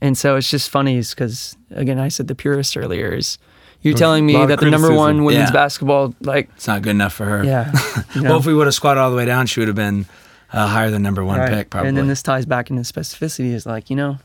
[0.00, 3.38] And so it's just funny, because again, I said the purist earlier is
[3.82, 5.52] you're telling me that the number one women's Yeah.
[5.52, 7.44] basketball, like, It's not good enough for her.
[7.44, 7.72] yeah,
[8.14, 9.76] you know, Well, if we would have squatted all the way down, she would have
[9.76, 10.06] been
[10.52, 11.50] uh, higher than number one right.
[11.50, 11.88] pick, probably.
[11.88, 14.18] And then this ties back into specificity is like, you know,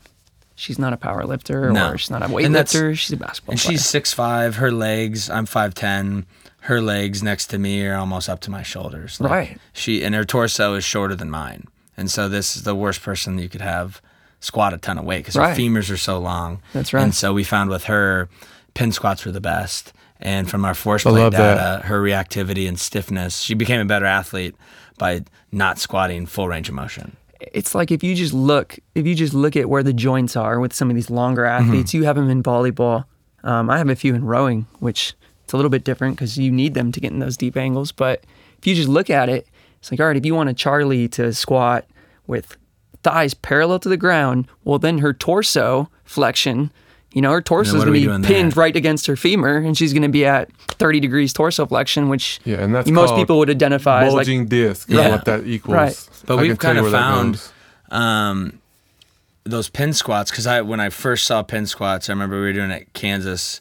[0.54, 1.90] she's not a power lifter No.
[1.90, 2.96] or she's not a And that's- weightlifter.
[2.98, 3.72] She's a basketball and player.
[3.72, 4.56] she's six five.
[4.56, 6.24] Her legs, I'm five ten.
[6.60, 9.20] Her legs next to me are almost up to my shoulders.
[9.20, 9.58] Like, Right.
[9.74, 11.64] She and her torso is shorter than mine,
[11.96, 14.00] and so this is the worst person you could have
[14.44, 15.50] squat a ton of weight because Right.
[15.50, 16.60] her femurs are so long.
[16.72, 17.02] That's right.
[17.02, 18.28] And so we found with her,
[18.74, 19.92] pin squats were the best.
[20.20, 21.54] And from our force plate love that.
[21.56, 24.54] data, her reactivity and stiffness, she became a better athlete
[24.98, 27.16] by not squatting full range of motion.
[27.40, 30.58] it's like if you just look if you just look at where the joints are
[30.60, 33.04] with some of these longer athletes you have them in volleyball
[33.42, 36.50] um, i have a few in rowing which it's a little bit different because you
[36.50, 38.24] need them to get in those deep angles but
[38.58, 39.46] if you just look at it
[39.78, 41.84] it's like all right if you want a charlie to squat
[42.26, 42.56] with
[43.04, 46.72] thighs parallel to the ground well then her torso flexion
[47.12, 48.36] you know her torso is going to doing be there?
[48.36, 52.08] pinned right against her femur and she's going to be at 30 degrees torso flexion
[52.08, 54.88] which Yeah, and that's most people would identify as like bulging disc.
[54.90, 55.10] Is Yeah.
[55.10, 55.74] what that equals.
[55.76, 56.08] Right.
[56.26, 57.40] But I we've can tell you kinda where found-
[57.90, 58.58] um,
[59.44, 62.52] those pin squats because I when I first saw pin squats, I remember we were
[62.54, 63.60] doing it at Kansas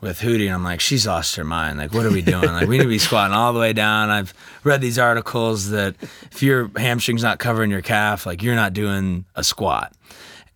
[0.00, 1.78] with Hudy, and I'm like, she's lost her mind.
[1.78, 2.44] Like, what are we doing?
[2.52, 4.10] like, we need to be squatting all the way down.
[4.10, 4.32] I've
[4.64, 5.96] read these articles that
[6.30, 9.92] if your hamstring's not covering your calf, like you're not doing a squat.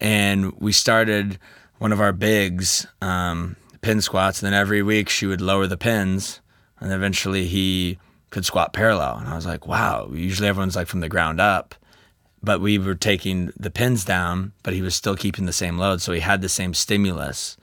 [0.00, 1.38] And we started
[1.78, 4.42] one of our bigs, um, pin squats.
[4.42, 6.40] And then every week she would lower the pins,
[6.80, 7.98] and eventually he
[8.30, 9.18] could squat parallel.
[9.18, 10.10] And I was like, wow.
[10.12, 11.74] Usually everyone's like from the ground up
[12.44, 16.02] but we were taking the pins down, but he was still keeping the same load.
[16.02, 17.56] So he had the same stimulus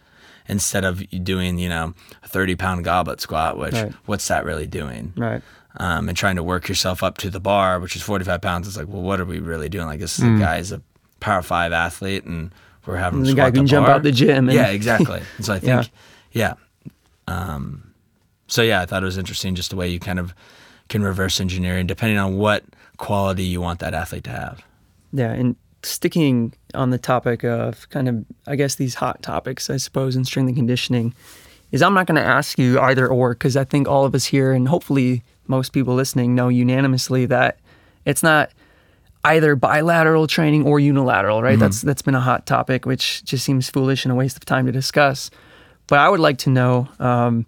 [0.52, 1.93] instead of doing, you know,
[2.24, 3.91] a 30 pound goblet squat, which Right.
[4.06, 5.14] what's that really doing?
[5.18, 5.41] right
[5.78, 8.68] Um, and trying to work yourself up to the bar, which is 45 pounds.
[8.68, 9.88] It's like, well, what are we really doing?
[9.88, 10.82] Like, this is a guy's a
[11.22, 12.52] power five athlete and
[12.86, 15.22] we're having The guy can the jump out the gym and- yeah, exactly.
[15.38, 15.88] And so I think
[16.34, 16.54] Yeah.
[17.28, 17.34] Yeah.
[17.34, 17.93] Um,
[18.47, 20.34] so yeah, I thought it was interesting just the way you kind of
[20.89, 22.66] can reverse engineer and depending on what
[22.97, 24.62] quality you want that athlete to have.
[25.14, 29.78] Yeah, and sticking on the topic of kind of, I guess, these hot topics, I
[29.78, 31.13] suppose, in strength and conditioning,
[31.72, 34.26] is I'm not going to ask you either or because I think all of us
[34.26, 37.59] here and hopefully most people listening know unanimously that
[38.05, 38.51] it's not
[39.24, 41.53] either bilateral training or unilateral, right?
[41.53, 41.59] Mm-hmm.
[41.59, 44.65] That's that's been a hot topic, which just seems foolish and a waste of time
[44.65, 45.30] to discuss.
[45.88, 47.45] But I would like to know, um,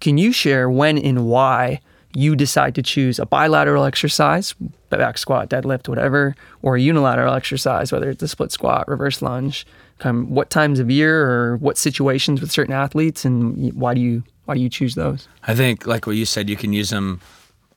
[0.00, 1.80] can you share when and why
[2.14, 4.54] you decide to choose a bilateral exercise,
[4.88, 9.66] back squat, deadlift, whatever, or a unilateral exercise, whether it's a split squat, reverse lunge,
[9.98, 14.00] kind of what times of year or what situations with certain athletes, and why do
[14.00, 15.28] you why do you choose those?
[15.46, 17.20] I think, like what you said, you can use them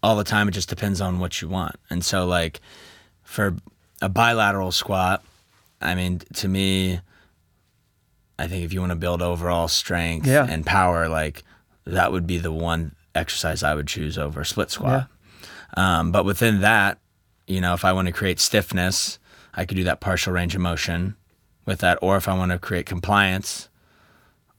[0.01, 0.47] all the time.
[0.47, 1.75] It just depends on what you want.
[1.89, 2.61] And so, like
[3.23, 3.55] for
[4.01, 5.23] a bilateral squat,
[5.81, 6.99] I mean, to me,
[8.39, 10.47] I think if you want to build overall strength yeah.
[10.49, 11.43] and power, like
[11.85, 15.07] that would be the one exercise I would choose over split squat.
[15.75, 15.99] Yeah.
[15.99, 16.99] Um, but within that,
[17.47, 19.19] you know, if I want to create stiffness,
[19.53, 21.15] I could do that partial range of motion
[21.65, 21.99] with that.
[22.01, 23.69] Or if I want to create compliance,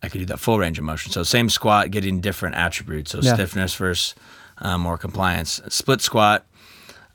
[0.02, 1.12] I could do that full range of motion.
[1.12, 3.12] So same squat, getting different attributes.
[3.12, 3.34] So yeah.
[3.34, 4.14] stiffness versus
[4.58, 5.60] um, or compliance.
[5.68, 6.46] Split squat,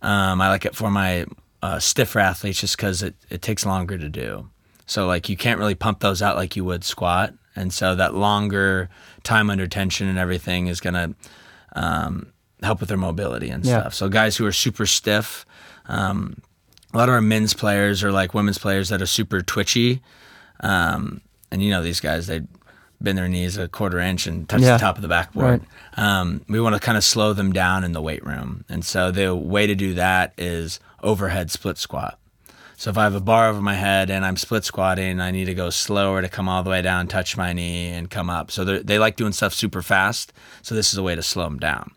[0.01, 1.25] um, I like it for my
[1.61, 4.49] uh, stiffer athletes just because it, it takes longer to do.
[4.85, 8.13] So like you can't really pump those out like you would squat, and so that
[8.13, 8.89] longer
[9.23, 11.13] time under tension and everything is gonna
[11.73, 12.31] um,
[12.61, 13.81] help with their mobility and yeah.
[13.81, 13.93] stuff.
[13.93, 15.45] So guys who are super stiff,
[15.87, 16.41] um,
[16.93, 20.01] a lot of our men's players or like women's players that are super twitchy,
[20.61, 21.21] um,
[21.51, 22.41] and you know these guys they
[23.01, 24.73] bend their knees a quarter inch and touch yeah.
[24.73, 25.61] the top of the backboard.
[25.97, 26.19] Right.
[26.19, 28.65] Um, we want to kind of slow them down in the weight room.
[28.67, 32.18] And so the way to do that is overhead split squat.
[32.79, 35.45] So if I have a bar over my head and I'm split squatting, I need
[35.45, 38.51] to go slower to come all the way down, touch my knee, and come up.
[38.51, 40.31] So they like doing stuff super fast.
[40.61, 41.91] So this is a way to slow them down.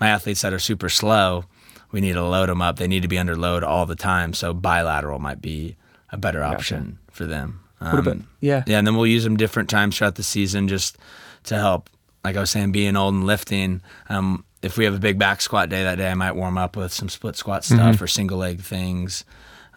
[0.00, 1.44] My athletes that are super slow,
[1.92, 2.78] we need to load them up.
[2.78, 4.32] They need to be under load all the time.
[4.32, 5.76] So bilateral might be
[6.08, 7.16] a better option gotcha.
[7.16, 7.60] for them.
[7.82, 8.64] Um, about yeah?
[8.66, 10.96] Yeah, and then we'll use them different times throughout the season just
[11.42, 11.90] to help.
[12.24, 13.82] Like I was saying, being old and lifting.
[14.08, 16.78] Um, if we have a big back squat day that day, I might warm up
[16.78, 18.04] with some split squat stuff mm-hmm.
[18.04, 19.26] or single leg things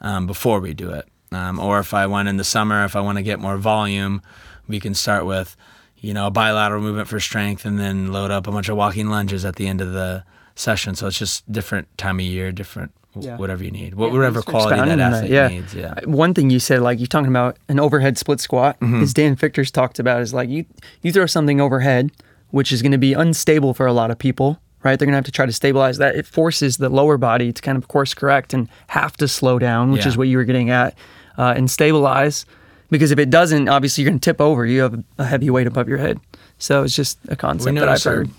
[0.01, 1.07] um, before we do it.
[1.31, 4.21] Um, or if I went in the summer, if I want to get more volume,
[4.67, 5.57] we can start with,
[5.97, 9.07] you know, a bilateral movement for strength and then load up a bunch of walking
[9.09, 10.23] lunges at the end of the
[10.55, 10.95] session.
[10.95, 13.37] So it's just different time of year, different yeah.
[13.37, 15.29] whatever you need, whatever quality that athlete that.
[15.29, 15.47] Yeah.
[15.47, 15.73] needs.
[15.73, 15.93] Yeah.
[15.97, 19.01] Uh, one thing you said, like you're talking about an overhead split squat, mm-hmm.
[19.01, 20.65] as Dan Fichter's talked about, is like you
[21.01, 22.11] you throw something overhead,
[22.51, 24.59] which is going to be unstable for a lot of people.
[24.87, 26.15] Right, they're gonna have to try to stabilize that.
[26.15, 29.91] It forces the lower body to kind of course correct and have to slow down,
[29.91, 30.07] which yeah.
[30.07, 30.97] is what you were getting at,
[31.37, 32.45] uh, and stabilize.
[32.89, 34.65] Because if it doesn't, obviously you're gonna tip over.
[34.65, 36.21] You have a heavy weight above your head.
[36.57, 38.29] So it's just a concept that I've heard.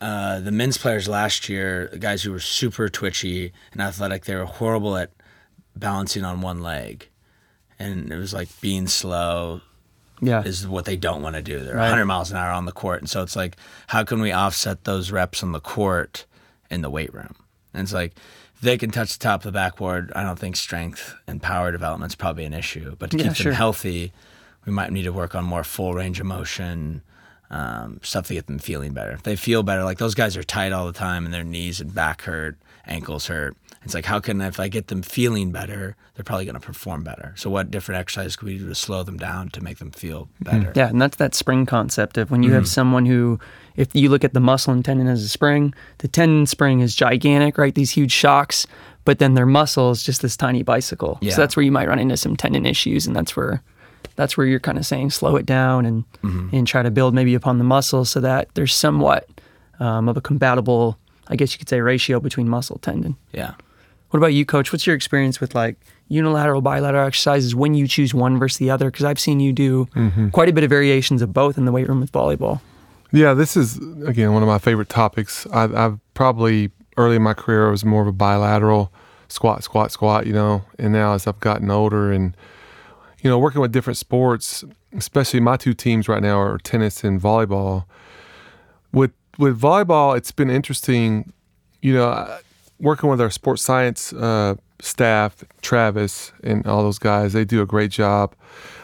[0.00, 4.34] Uh, the men's players last year, the guys who were super twitchy and athletic, they
[4.34, 5.10] were horrible at
[5.76, 7.08] balancing on one leg,
[7.78, 9.60] and it was like being slow.
[10.20, 11.60] Yeah, is what they don't want to do.
[11.60, 11.82] They're right.
[11.82, 13.56] 100 miles an hour on the court, and so it's like,
[13.88, 16.26] how can we offset those reps on the court
[16.70, 17.34] in the weight room?
[17.72, 18.14] And it's like,
[18.60, 20.12] they can touch the top of the backboard.
[20.16, 23.36] I don't think strength and power development is probably an issue, but to yeah, keep
[23.36, 23.52] sure.
[23.52, 24.12] them healthy,
[24.66, 27.02] we might need to work on more full range of motion
[27.50, 29.12] um, stuff to get them feeling better.
[29.12, 31.80] If they feel better, like those guys are tight all the time and their knees
[31.80, 33.56] and back hurt, ankles hurt.
[33.84, 37.04] It's like, how can, if I get them feeling better, they're probably going to perform
[37.04, 37.32] better.
[37.36, 40.28] So, what different exercises can we do to slow them down to make them feel
[40.42, 40.44] mm-hmm.
[40.44, 40.72] better?
[40.74, 42.56] Yeah, and that's that spring concept of when you mm-hmm.
[42.56, 43.38] have someone who,
[43.76, 46.94] if you look at the muscle and tendon as a spring, the tendon spring is
[46.94, 47.74] gigantic, right?
[47.74, 48.66] These huge shocks,
[49.04, 51.18] but then their muscle is just this tiny bicycle.
[51.20, 51.32] Yeah.
[51.32, 53.62] So, that's where you might run into some tendon issues, and that's where
[54.16, 56.54] that's where you're kind of saying slow it down and mm-hmm.
[56.54, 59.28] and try to build maybe upon the muscle so that there's somewhat
[59.78, 60.98] um, of a compatible,
[61.28, 63.16] I guess you could say, ratio between muscle tendon.
[63.32, 63.54] Yeah.
[64.10, 64.72] What about you, coach?
[64.72, 65.76] What's your experience with like
[66.08, 68.90] unilateral, bilateral exercises when you choose one versus the other?
[68.90, 70.30] Because I've seen you do mm-hmm.
[70.30, 72.60] quite a bit of variations of both in the weight room with volleyball.
[73.12, 75.46] Yeah, this is again one of my favorite topics.
[75.52, 78.92] I, I've probably early in my career I was more of a bilateral
[79.28, 82.36] squat, squat, squat, you know, and now as I've gotten older and
[83.22, 84.64] you know, working with different sports,
[84.96, 87.84] especially my two teams right now are tennis and volleyball.
[88.92, 91.32] With with volleyball, it's been interesting.
[91.82, 92.38] You know,
[92.80, 97.66] working with our sports science uh, staff, Travis and all those guys, they do a
[97.66, 98.34] great job.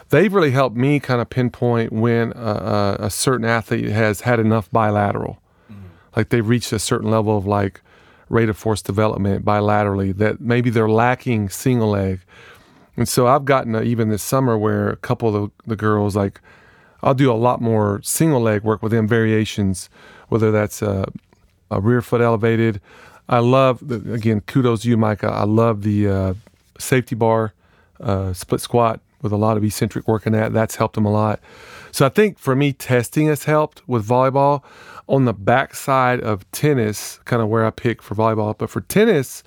[0.09, 4.69] They've really helped me kind of pinpoint when a, a, certain athlete has had enough
[4.71, 5.41] bilateral,
[5.71, 5.87] mm-hmm.
[6.15, 7.81] like they've reached a certain level of like
[8.29, 12.19] rate of force development bilaterally that maybe they're lacking single leg
[12.97, 16.15] and so I've gotten a, even this summer where a couple of the, the girls
[16.15, 16.41] like
[17.03, 19.89] I'll do a lot more single leg work with them variations,
[20.29, 21.05] whether that's a,
[21.69, 22.81] a rear foot elevated.
[23.27, 25.27] I love the, again kudos to you, Micah.
[25.31, 26.33] I love the uh,
[26.77, 27.53] safety bar
[27.99, 30.53] uh, split squat with a lot of eccentric work in that.
[30.53, 31.39] That's helped them a lot.
[31.91, 34.63] So I think for me, testing has helped with volleyball.
[35.07, 39.43] On the backside of tennis, kind of where I pick for volleyball, but for tennis,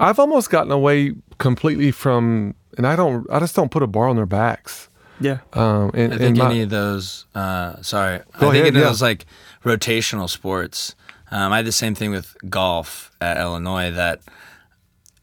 [0.00, 4.08] I've almost gotten away completely from, and I don't, I just don't put a bar
[4.08, 4.88] on their backs.
[5.20, 5.38] Yeah.
[5.52, 7.26] Um, and, I and think my- any of those.
[7.36, 8.82] Uh, sorry, Go I think ahead, any yeah.
[8.82, 9.26] of those like
[9.64, 10.96] rotational sports.
[11.30, 13.90] Um, I had the same thing with golf at Illinois.
[13.90, 14.20] That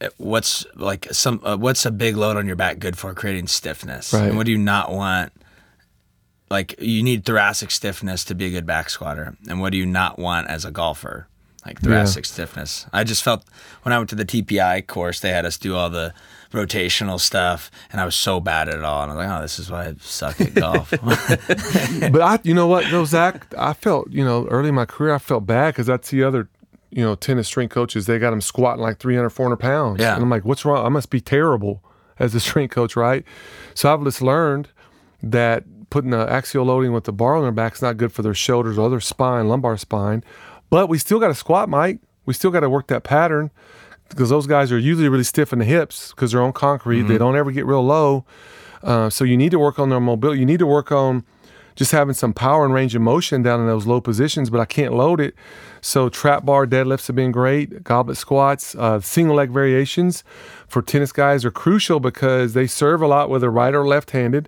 [0.02, 3.48] uh, what's like some uh, what's a big load on your back good for creating
[3.48, 4.26] stiffness, Right.
[4.28, 5.32] and what do you not want?
[6.50, 9.86] Like you need thoracic stiffness to be a good back squatter, and what do you
[9.86, 11.28] not want as a golfer?
[11.66, 12.86] Like thoracic stiffness.
[12.94, 13.44] I just felt
[13.82, 16.14] when I went to the TPI course, they had us do all the
[16.56, 19.04] rotational stuff, and I was so bad at it all.
[19.04, 20.92] And I was like, oh, this is why I suck at golf.
[22.12, 25.14] but I, you know what, though, Zach, I felt, you know, early in my career,
[25.14, 26.50] I felt bad because I'd see other,
[26.90, 30.02] you know, tennis strength coaches, they got them squatting like 300, 400 pounds.
[30.02, 30.16] Yeah.
[30.16, 30.86] And I'm like, what's wrong?
[30.86, 31.84] I must be terrible
[32.20, 33.24] as a strength coach, right?
[33.74, 34.70] So I've just learned
[35.22, 38.22] that putting the axial loading with the bar on their back is not good for
[38.22, 40.24] their shoulders or their spine, lumbar spine.
[40.70, 42.00] But we still got to squat, Mike.
[42.26, 43.52] We still got to work that pattern
[44.10, 47.04] because those guys are usually really stiff in the hips because they're on concrete.
[47.04, 48.26] They don't ever get real low.
[48.84, 50.40] Uh, so you need to work on their mobility.
[50.40, 51.24] You need to work on
[51.76, 54.66] just having some power and range of motion down in those low positions, but I
[54.66, 55.36] can't load it.
[55.82, 57.84] So trap bar deadlifts have been great.
[57.84, 60.24] Goblet squats, uh, single leg variations
[60.68, 64.48] for tennis guys are crucial because they serve a lot whether right or left handed.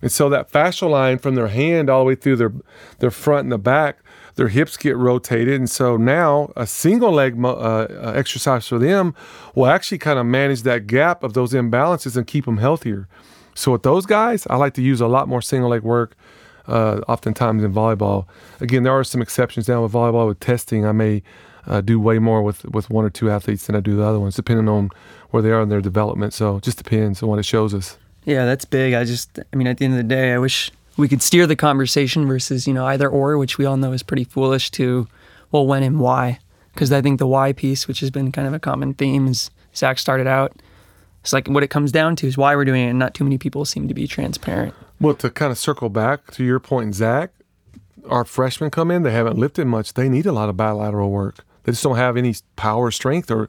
[0.00, 2.52] And so that fascial line from their hand all the way through their
[2.98, 3.98] their front and the back,
[4.42, 5.54] their hips get rotated.
[5.60, 9.14] And so now a single leg uh, uh, exercise for them
[9.54, 13.06] will actually kind of manage that gap of those imbalances and keep them healthier.
[13.54, 16.16] So with those guys, I like to use a lot more single leg work,
[16.66, 18.26] uh, oftentimes in volleyball.
[18.60, 20.26] Again, there are some exceptions now with volleyball.
[20.26, 21.22] With testing, I may
[21.68, 24.18] uh, do way more with with one or two athletes than I do the other
[24.18, 24.90] ones, depending on
[25.30, 26.34] where they are in their development.
[26.34, 27.96] So just depends on what it shows us.
[28.24, 28.94] Yeah, that's big.
[28.94, 31.46] I just, I mean, at the end of the day, I wish we could steer
[31.46, 35.08] the conversation versus, you know, either or, which we all know is pretty foolish to,
[35.50, 36.38] well, when and why.
[36.74, 39.50] Because I think the why piece, which has been kind of a common theme, as
[39.74, 40.52] Zach started out,
[41.22, 43.24] it's like what it comes down to is why we're doing it, and not too
[43.24, 44.74] many people seem to be transparent.
[45.00, 47.30] Well, to kind of circle back to your point, Zach,
[48.08, 49.94] our freshmen come in, they haven't lifted much.
[49.94, 51.44] They need a lot of bilateral work.
[51.64, 53.48] They just don't have any power, strength, or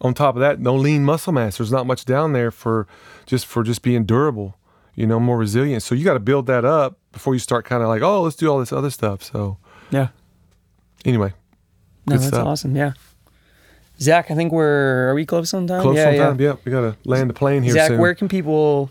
[0.00, 1.56] on top of that, no lean muscle mass.
[1.56, 2.86] There's not much down there for
[3.24, 4.55] just for just being durable,
[4.96, 5.82] you know, more resilient.
[5.84, 8.34] So you got to build that up before you start kind of like, oh, let's
[8.36, 9.22] do all this other stuff.
[9.22, 9.58] So
[9.90, 10.08] Yeah.
[11.04, 11.32] anyway,
[12.06, 12.46] No, Good that's stuff.
[12.46, 12.74] awesome.
[12.74, 12.92] Yeah.
[14.00, 15.80] Zach, I think we're, are we close on time?
[15.82, 16.26] close yeah, on yeah.
[16.26, 16.40] time.
[16.40, 17.98] Yep, we got to land the plane here Zach, soon.
[17.98, 18.90] where can people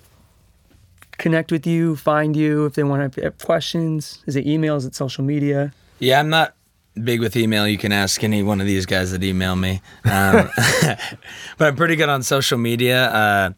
[1.17, 4.23] connect with you, find you if they want to have questions?
[4.25, 4.75] Is it email?
[4.77, 5.73] Is it social media?
[5.99, 6.54] Yeah, I'm not
[7.03, 7.67] big with email.
[7.67, 9.81] You can ask any one of these guys that email me.
[10.05, 10.49] Um,
[11.57, 13.05] but I'm pretty good on social media.
[13.09, 13.49] Uh,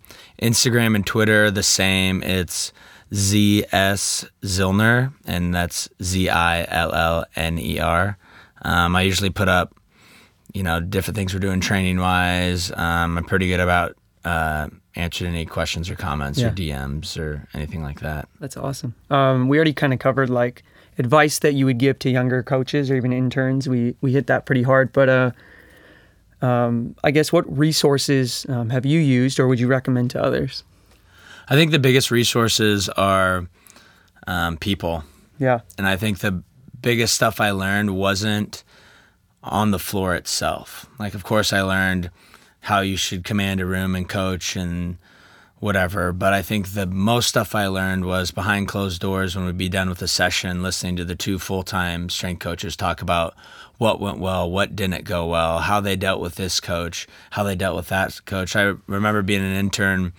[0.41, 2.23] Instagram and Twitter are the same.
[2.23, 2.71] It's
[3.13, 8.17] ZS Zillner, and that's Z I L L N E R.
[8.63, 9.75] Um, I usually put up,
[10.53, 12.71] you know, different things we're doing training wise.
[12.71, 16.47] Um, I'm pretty good about uh, answering any questions or comments Yeah.
[16.47, 18.27] or DMs or anything like that.
[18.39, 18.95] That's awesome.
[19.09, 20.63] Um, we already kind of covered like
[20.97, 23.67] advice that you would give to younger coaches or even interns.
[23.69, 25.31] We we hit that pretty hard, but uh,
[26.41, 30.63] um, I guess what resources um, have you used or would you recommend to others?
[31.49, 33.47] I think the biggest resources are
[34.27, 35.03] um, people.
[35.39, 36.43] Yeah, And I think the
[36.81, 38.63] biggest stuff I learned wasn't
[39.43, 40.89] on the floor itself.
[40.99, 42.09] Like, of course, I learned
[42.61, 44.97] how you should command a room and coach and
[45.59, 46.11] whatever.
[46.11, 49.69] But I think the most stuff I learned was behind closed doors when we'd be
[49.69, 53.35] done with a session, listening to the two full time strength coaches talk about
[53.77, 57.55] what went well, what didn't go well, how they dealt with this coach, how they
[57.55, 58.55] dealt with that coach.
[58.55, 60.13] I remember being an intern.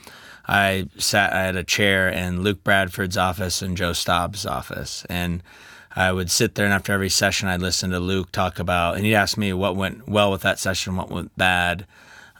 [0.46, 5.04] I sat I had a chair in Luke Bradford's office and Joe Staub's office.
[5.10, 5.42] And
[5.94, 9.04] I would sit there and after every session I'd listen to Luke talk about and
[9.04, 11.86] he'd ask me what went well with that session, what went bad.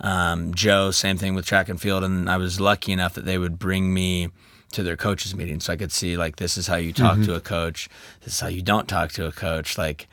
[0.00, 3.38] Um, Joe, same thing with track and field, and I was lucky enough that they
[3.38, 4.28] would bring me
[4.72, 7.34] to their coaches meeting so I could see like this is how you talk to
[7.34, 7.88] a coach,
[8.20, 10.08] this is how you don't talk to a coach, like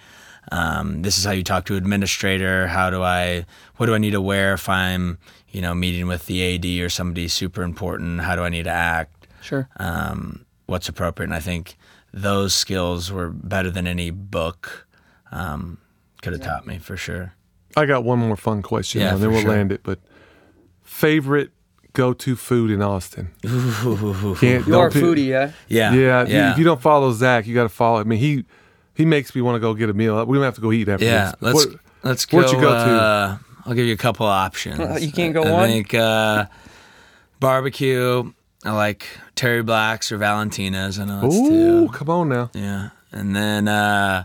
[0.51, 2.67] um, this is how you talk to an administrator.
[2.67, 3.45] How do I?
[3.77, 5.17] What do I need to wear if I'm,
[5.49, 8.21] you know, meeting with the AD or somebody super important?
[8.21, 9.27] How do I need to act?
[9.41, 9.69] sure.
[9.77, 11.27] Um, what's appropriate?
[11.27, 11.77] And I think
[12.11, 14.87] those skills were better than any book
[15.31, 15.77] um,
[16.21, 17.34] could have taught me for sure.
[17.75, 19.51] I got one more fun question, Yeah, and then we'll sure.
[19.51, 19.81] land it.
[19.83, 19.99] But
[20.83, 21.51] favorite
[21.93, 23.29] go-to food in Austin?
[23.45, 24.35] Ooh.
[24.39, 25.51] Can't, You are a foodie, yeah?
[25.67, 25.93] Yeah.
[25.93, 26.51] Yeah, if you- Yeah.
[26.51, 27.99] If you don't follow Zach, you got to follow.
[27.99, 28.45] I mean, he
[28.93, 30.23] he makes me want to go get a meal.
[30.25, 31.35] We don't have to go eat after Yeah, this.
[31.41, 32.37] let's What- let's go.
[32.37, 32.75] where'd you go to?
[32.77, 34.79] Uh, I'll give you a couple options.
[34.79, 35.63] Uh, you can't go I, one?
[35.63, 36.45] I think uh,
[37.39, 38.31] barbecue.
[38.63, 39.05] I like
[39.35, 40.97] Terry Blacks or Valentina's.
[40.99, 41.89] I know that's Ooh, two.
[41.93, 42.49] come on now.
[42.53, 44.23] Yeah, and then uh,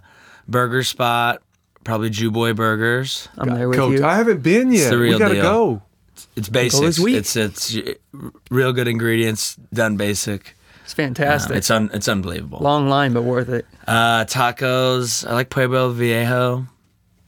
[0.48, 1.42] burger spot.
[1.84, 3.28] Probably Jew Boy Burgers.
[3.38, 4.04] I'm there with Coach, you.
[4.04, 4.90] I haven't been yet.
[4.90, 5.42] the real we real gotta deal.
[5.42, 5.82] go.
[6.36, 6.80] It's basic.
[6.82, 6.98] this.
[7.36, 7.76] It's it's
[8.50, 10.54] real good ingredients done basic.
[10.84, 11.56] It's Um, fantastic.
[11.56, 12.58] it's un, it's unbelievable.
[12.60, 13.64] Long line, but worth it.
[13.86, 15.26] Uh, tacos.
[15.28, 16.66] I like Pueblo Viejo.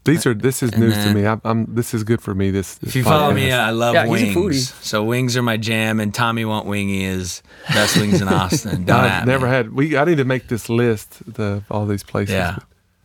[0.05, 1.24] These are this is news to me.
[1.24, 2.50] I'm, I'm this is good for me.
[2.50, 3.53] This, this If you follow me.
[3.53, 4.72] I love Yeah, he's a wings.
[4.72, 4.82] foodie.
[4.84, 8.84] So wings are my jam, and Tommy Want Wingy is best wings in Austin.
[8.86, 9.53] Don't I've never me.
[9.53, 9.72] had.
[9.72, 11.22] We I need to make this list.
[11.32, 12.34] The all these places.
[12.34, 12.57] Yeah,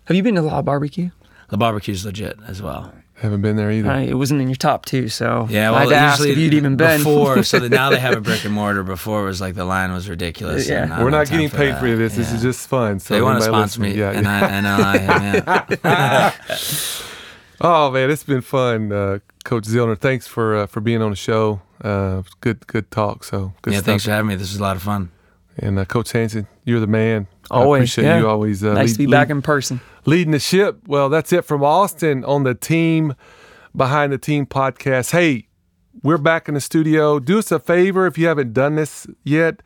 [0.05, 1.11] Have you been to La Barbecue?
[1.49, 2.93] The barbecue's legit as well.
[3.15, 3.89] haven't been there either.
[3.89, 6.31] Uh, it wasn't in your top two, so Yeah, I well, had to ask usually
[6.33, 6.99] if you'd even been.
[6.99, 7.41] before.
[7.43, 8.83] so that now they have a brick and mortar.
[8.83, 10.67] Before it was like the line was ridiculous.
[10.69, 10.83] Yeah.
[10.83, 11.79] and We're don't not have getting paid that.
[11.79, 12.15] for this.
[12.15, 12.99] This is just fun.
[12.99, 15.65] So They want to sponsor me, listening, and I and I.
[15.83, 16.33] Yeah.
[17.59, 19.97] Oh man, it's been fun, uh, Coach Zillner.
[19.97, 21.59] Thanks for uh, for being on the show.
[21.83, 23.23] Uh, good good talk.
[23.23, 23.85] So good yeah, stuff.
[23.87, 24.35] thanks for having me.
[24.35, 25.09] This was a lot of fun.
[25.57, 27.25] And uh, Coach Hanson, you're the man.
[27.49, 28.19] I Always, appreciate yeah.
[28.19, 28.63] you always.
[28.63, 29.79] Uh, nice lead- to be lead- back in person.
[30.05, 30.81] leading the ship.
[30.87, 33.15] Well, that's it from Austin on the team
[33.75, 35.11] behind the team podcast.
[35.11, 35.47] Hey,
[36.03, 37.19] we're back in the studio.
[37.19, 39.61] Do us a favor if you haven't done this yet.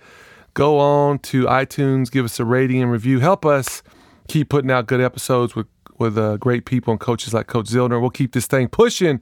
[0.53, 3.19] Go on to iTunes, give us a rating and review.
[3.19, 3.82] Help us
[4.27, 5.67] keep putting out good episodes with
[5.97, 8.01] with uh, great people and coaches like Coach Zillner.
[8.01, 9.21] We'll keep this thing pushing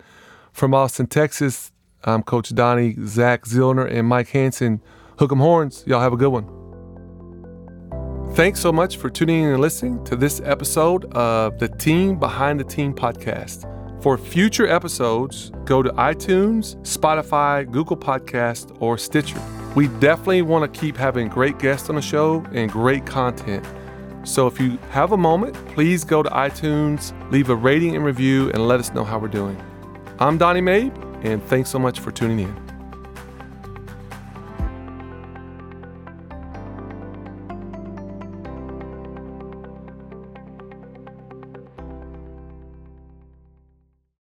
[0.54, 1.72] from Austin, Texas.
[2.06, 4.82] I'm Coach Donnie, Zach Zillner, and Mike Hanson.
[5.20, 5.84] Hook 'em horns.
[5.86, 6.59] Y'all have a good one.
[8.34, 12.58] Thanks so much for tuning in and listening to this episode of the Team Behind
[12.60, 13.66] the Team podcast.
[14.02, 19.42] For future episodes, go to iTunes, Spotify, Google Podcast, or Stitcher.
[19.76, 23.66] We definitely want to keep having great guests on the show and great content.
[24.24, 28.52] So if you have a moment, please go to iTunes, leave a rating and review,
[28.52, 29.62] and let us know how we're doing.
[30.20, 32.69] I'm Donnie Maib, and thanks so much for tuning in.